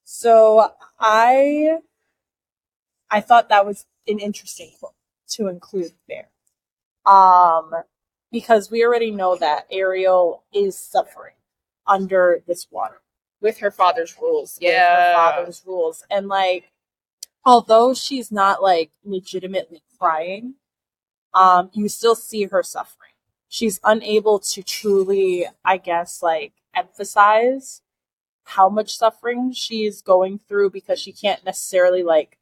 [0.03, 1.77] So I
[3.09, 4.93] I thought that was an interesting quote
[5.29, 6.29] to include there.
[7.05, 7.71] Um
[8.31, 11.33] because we already know that Ariel is suffering
[11.87, 13.01] under this water
[13.41, 14.57] With her father's rules.
[14.61, 16.03] with her father's rules.
[16.09, 16.71] And like
[17.45, 20.55] although she's not like legitimately crying,
[21.33, 23.11] um, you still see her suffering.
[23.49, 27.81] She's unable to truly, I guess, like emphasize
[28.45, 32.37] how much suffering she is going through because she can't necessarily like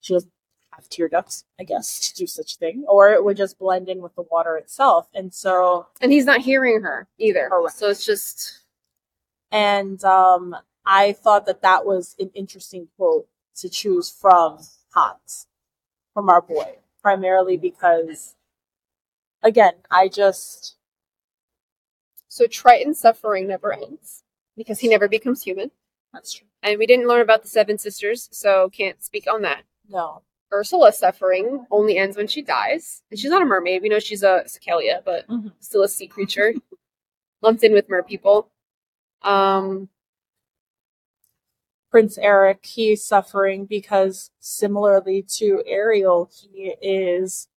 [0.00, 0.32] she doesn't
[0.76, 2.84] have tear ducts, I guess, to do such a thing.
[2.88, 5.08] Or it would just blend in with the water itself.
[5.14, 7.48] And so And he's not hearing her either.
[7.48, 7.76] Correct.
[7.76, 8.60] So it's just
[9.50, 14.58] and um, I thought that that was an interesting quote to choose from
[14.92, 15.46] Hans,
[16.12, 18.34] from our boy, primarily because,
[19.42, 20.76] again, I just
[22.26, 24.24] so Triton's suffering never ends
[24.56, 25.70] because he never becomes human.
[26.12, 26.48] that's true.
[26.62, 29.62] And we didn't learn about the seven sisters, so can't speak on that.
[29.88, 30.22] No,
[30.54, 33.02] Ursula's suffering only ends when she dies.
[33.10, 33.82] And she's not a mermaid.
[33.82, 35.52] We know she's a cecaelia, but Mhm.
[35.60, 36.54] still a sea creature.
[37.42, 38.50] Lumped in with mer people.
[39.22, 39.88] Um,
[41.90, 47.48] Prince Eric, he's suffering because similarly to Ariel, he is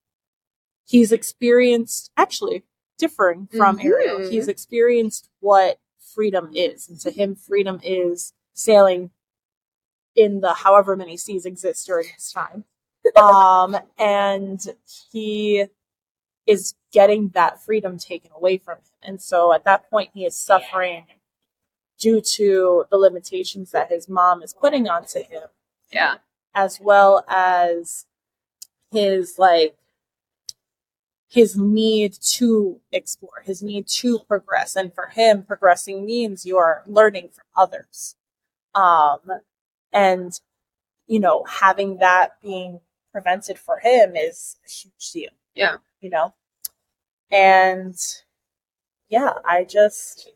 [0.85, 2.63] he's experienced actually
[2.97, 3.85] differing from Mhm.
[3.85, 4.29] Ariel.
[4.29, 9.11] He's experienced what freedom is, and to him, freedom is sailing
[10.15, 12.65] in the however many seas exist during this time.
[13.15, 14.59] Um, and
[15.11, 15.65] he
[16.45, 20.35] is getting that freedom taken away from him, and so at that point, he is
[20.35, 21.05] suffering
[21.97, 25.43] due to the limitations that his mom is putting onto him,
[25.91, 26.15] yeah.
[26.53, 28.05] as well as
[28.91, 29.75] his like
[31.29, 34.75] his need to explore, his need to progress.
[34.75, 38.15] And for him, progressing means you are learning from others.
[38.73, 39.19] Um
[39.91, 40.39] and
[41.07, 42.81] you know, having that being
[43.11, 45.29] prevented for him is a huge deal.
[45.55, 45.77] Yeah.
[46.01, 46.33] You know?
[47.31, 47.95] And
[49.09, 50.31] yeah, I just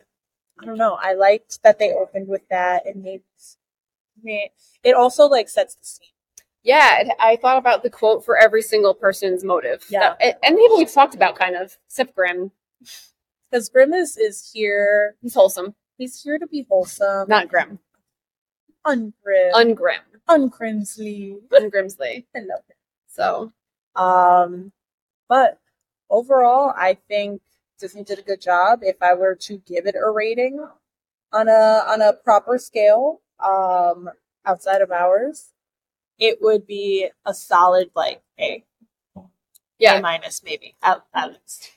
[0.59, 0.97] I don't know.
[1.01, 3.21] I liked that they opened with that and made
[4.23, 4.51] me
[4.83, 6.07] it also like sets the scene.
[6.63, 9.83] Yeah, I thought about the quote for every single person's motive.
[9.89, 10.13] Yeah.
[10.19, 11.75] That- and people we've talked about, kind of.
[11.87, 12.51] Except Grim.
[13.49, 15.15] Because Grimace is here.
[15.21, 15.73] He's wholesome.
[15.97, 17.27] He's here to be wholesome.
[17.27, 17.79] Not Grim.
[18.85, 19.51] Ungrim.
[19.53, 19.99] Ungrim.
[20.29, 21.39] uncrimsley.
[21.51, 22.25] Ungrimsley.
[22.35, 22.77] I love it.
[23.07, 23.53] So,
[23.95, 24.71] Um,
[25.29, 25.59] but
[26.09, 27.41] overall, I think
[27.79, 28.79] Disney did a good job.
[28.83, 30.65] If I were to give it a rating
[31.33, 34.09] on a on a proper scale, um,
[34.45, 35.51] outside of ours,
[36.19, 38.65] it would be a solid like A,
[39.79, 41.71] yeah, A minus maybe at, at least.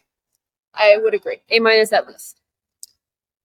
[0.74, 1.42] I would agree.
[1.50, 2.40] A minus at least.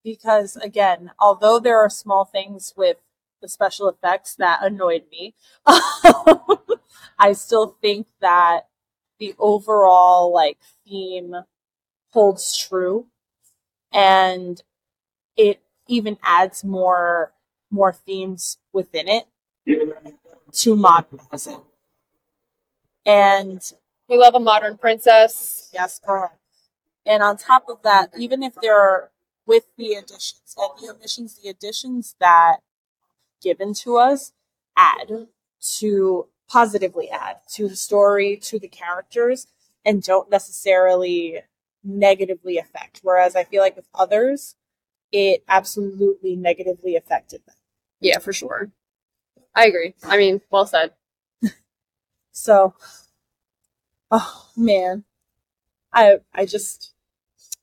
[0.03, 2.97] because again, although there are small things with
[3.41, 5.35] the special effects that annoyed me,
[7.19, 8.67] I still think that
[9.19, 11.35] the overall like theme
[12.11, 13.07] holds true
[13.93, 14.61] and
[15.37, 17.33] it even adds more
[17.71, 19.25] more themes within it
[20.51, 21.59] to modernize it.
[23.05, 23.61] And
[24.07, 25.69] We love a modern princess.
[25.73, 26.37] Yes, correct.
[27.05, 29.11] And on top of that, even if there are
[29.45, 32.57] with the additions and the omissions, the additions that
[33.41, 34.33] given to us
[34.77, 35.27] add
[35.77, 39.47] to positively add to the story, to the characters,
[39.85, 41.39] and don't necessarily
[41.83, 42.99] negatively affect.
[43.03, 44.55] Whereas I feel like with others,
[45.11, 47.55] it absolutely negatively affected them.
[48.01, 48.71] Yeah, for sure.
[49.55, 49.95] I agree.
[50.03, 50.93] I mean, well said.
[52.31, 52.73] So
[54.11, 55.03] Oh man,
[55.93, 56.93] I I just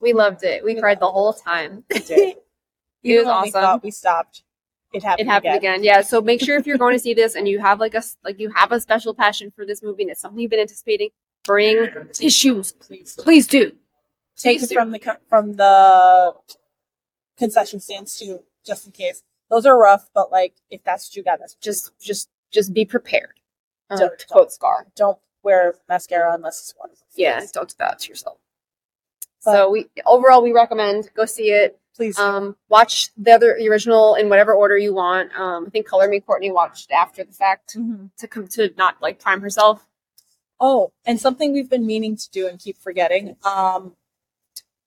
[0.00, 0.64] We loved it.
[0.64, 1.84] We cried the whole time.
[1.88, 2.36] did.
[3.04, 3.52] It was we awesome.
[3.52, 4.42] thought we stopped.
[4.96, 5.28] It happened.
[5.28, 5.84] it happened again.
[5.84, 6.00] Yeah.
[6.00, 8.38] So make sure if you're going to see this and you have like a like
[8.40, 11.10] you have a special passion for this movie and it's something you've been anticipating,
[11.44, 12.72] bring tissues.
[12.72, 13.72] Please Please do.
[14.36, 14.74] take Please it do.
[14.74, 16.34] from the from the
[17.38, 19.22] concession stands too, just in case.
[19.50, 22.84] Those are rough, but like if that's what you got, that's Just just just be
[22.84, 23.34] prepared.
[23.90, 24.86] Uh, Don't- to quote Scar.
[24.96, 26.90] don't wear mascara unless it's one.
[27.14, 28.38] Yeah, don't do that to yourself.
[29.40, 31.78] so we overall we recommend go see it.
[31.96, 32.18] Please.
[32.18, 35.34] Um, watch the other the original in whatever order you want.
[35.36, 38.10] Um, I think Color Me Courtney watched after the fact Mhm.
[38.18, 39.88] to come to not like prime herself.
[40.60, 43.36] Oh, and something we've been meaning to do and keep forgetting.
[43.44, 43.96] Um,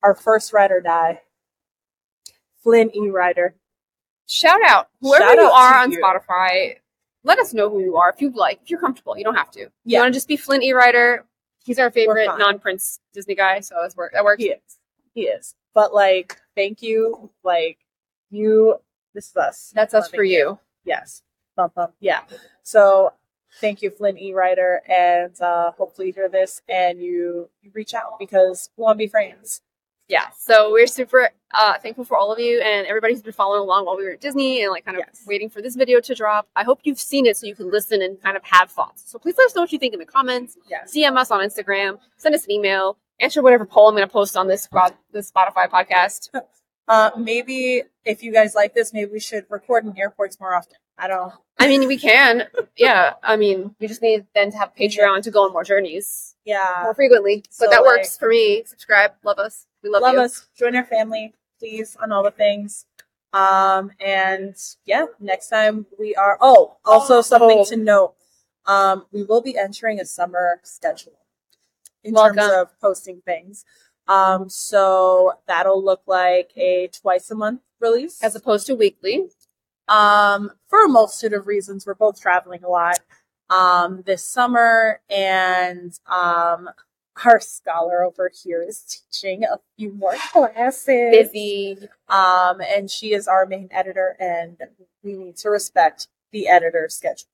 [0.02, 1.22] our first ride or die,
[2.64, 3.10] Flynn E.
[3.10, 3.56] Rider.
[4.26, 6.02] Shout out whoever Shout you out are on you.
[6.02, 6.78] Spotify.
[7.24, 8.62] Let us know who you are if you like.
[8.64, 9.62] If you're comfortable, you don't have to.
[9.62, 9.68] Yeah.
[9.84, 10.72] You want to just be Flint E.
[10.72, 11.26] Ryder.
[11.66, 14.14] He's our favorite non-Prince Disney guy, so that's work.
[14.14, 14.42] That works.
[14.42, 14.62] He is.
[15.14, 15.56] He is.
[15.74, 17.30] But like, thank you.
[17.44, 17.78] Like,
[18.30, 18.76] you.
[19.14, 19.72] This is us.
[19.74, 20.60] That's us for you.
[20.84, 21.24] Yes.
[21.56, 21.94] Bump bump.
[22.00, 22.22] Yeah.
[22.64, 23.14] So
[23.60, 24.34] thank you, Flynn E.
[24.34, 28.96] Ryder, and uh, hopefully you hear this and you you reach out because we want
[28.98, 29.62] to be friends.
[30.08, 30.26] Yeah.
[30.38, 33.86] So we're super uh, thankful for all of you and everybody who's been following along
[33.86, 35.24] while we were at Disney and like kind of Yes.
[35.28, 36.48] waiting for this video to drop.
[36.56, 39.04] I hope you've seen it so you can listen and kind of have thoughts.
[39.06, 40.58] So please let us know what you think in the comments.
[40.70, 40.96] Yes.
[40.96, 42.00] DM us on Instagram.
[42.18, 42.98] Send us an email.
[43.20, 46.30] Answer whatever poll I'm going to post on this spot, this Spotify podcast.
[46.88, 50.74] Uh, maybe if you guys like this, maybe we should record in airports more often.
[50.98, 51.32] I don't.
[51.60, 52.48] I mean, we can.
[52.76, 53.14] Yeah.
[53.22, 56.80] I mean, we just need then to have Patreon to go on more journeys Yeah.
[56.82, 57.44] more frequently.
[57.52, 58.64] So, but that like- works for me.
[58.66, 59.12] Subscribe.
[59.24, 59.68] Love us.
[59.84, 60.22] We love, love you.
[60.22, 62.88] us join our family please on all the things
[63.34, 64.56] um and
[64.86, 67.22] yeah next time we are oh also Oh.
[67.22, 68.16] something to note
[68.66, 71.14] um we will be entering a summer schedule
[72.04, 73.66] in terms of posting things
[74.08, 79.30] um so that'll look like a twice a month release As opposed to weekly.
[79.88, 81.86] um, for a multitude of reasons.
[81.86, 83.00] We're both traveling a lot
[83.50, 86.70] um, this summer, and um,
[87.26, 91.12] our scholar over here is teaching a few more classes.
[91.12, 91.78] Busy.
[92.08, 94.58] Um, and she is our main editor, and
[95.04, 97.30] we need to respect the editor's schedule.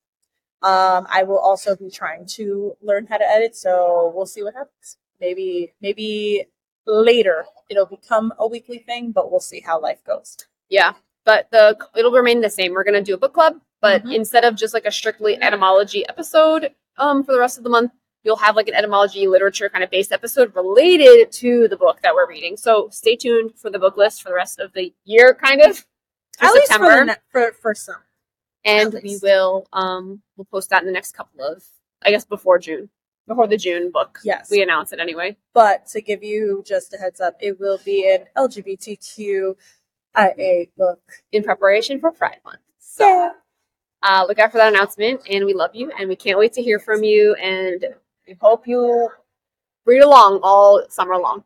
[0.61, 4.53] Um, I will also be trying to learn how to edit, so we'll see what
[4.55, 4.97] happens.
[5.19, 6.45] Maybe, maybe
[6.87, 10.37] later it'll become a weekly thing, but we'll see how life goes.
[10.69, 10.93] Yeah,
[11.23, 12.73] but the it'll remain the same.
[12.73, 14.15] We're gonna do a book club, but Mhm.
[14.15, 17.91] instead of just like a strictly etymology episode, um, for the rest of the month,
[18.23, 22.13] you'll have like an etymology literature kind of based episode related to the book that
[22.15, 22.57] we're reading.
[22.57, 25.85] So stay tuned for the book list for the rest of the year, kind of.
[26.41, 27.95] At least for, ne- for for some.
[28.65, 31.63] And at we will um we'll post that in the next couple of
[32.03, 32.89] I guess before June,
[33.27, 34.19] before the June book.
[34.23, 34.49] Yes.
[34.51, 35.37] we announce it anyway.
[35.53, 39.55] But to give you just a heads up, it will be an LGBTQIA
[40.77, 41.01] book.
[41.31, 42.59] in preparation for Pride Month.
[42.79, 43.31] So Yeah.
[44.03, 46.61] uh, look out for that announcement, and we love you, and we can't wait to
[46.61, 47.85] hear from you, and
[48.27, 49.09] we hope you
[49.85, 51.43] read along all summer long.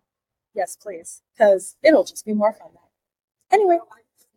[0.54, 1.22] Yes, please.
[1.38, 2.70] Because it'll just be more fun.
[3.52, 3.80] Anyway,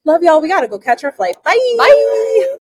[0.04, 0.40] love y'all.
[0.40, 1.36] We gotta go catch our flight.
[1.42, 1.74] Bye.
[1.78, 2.56] Bye.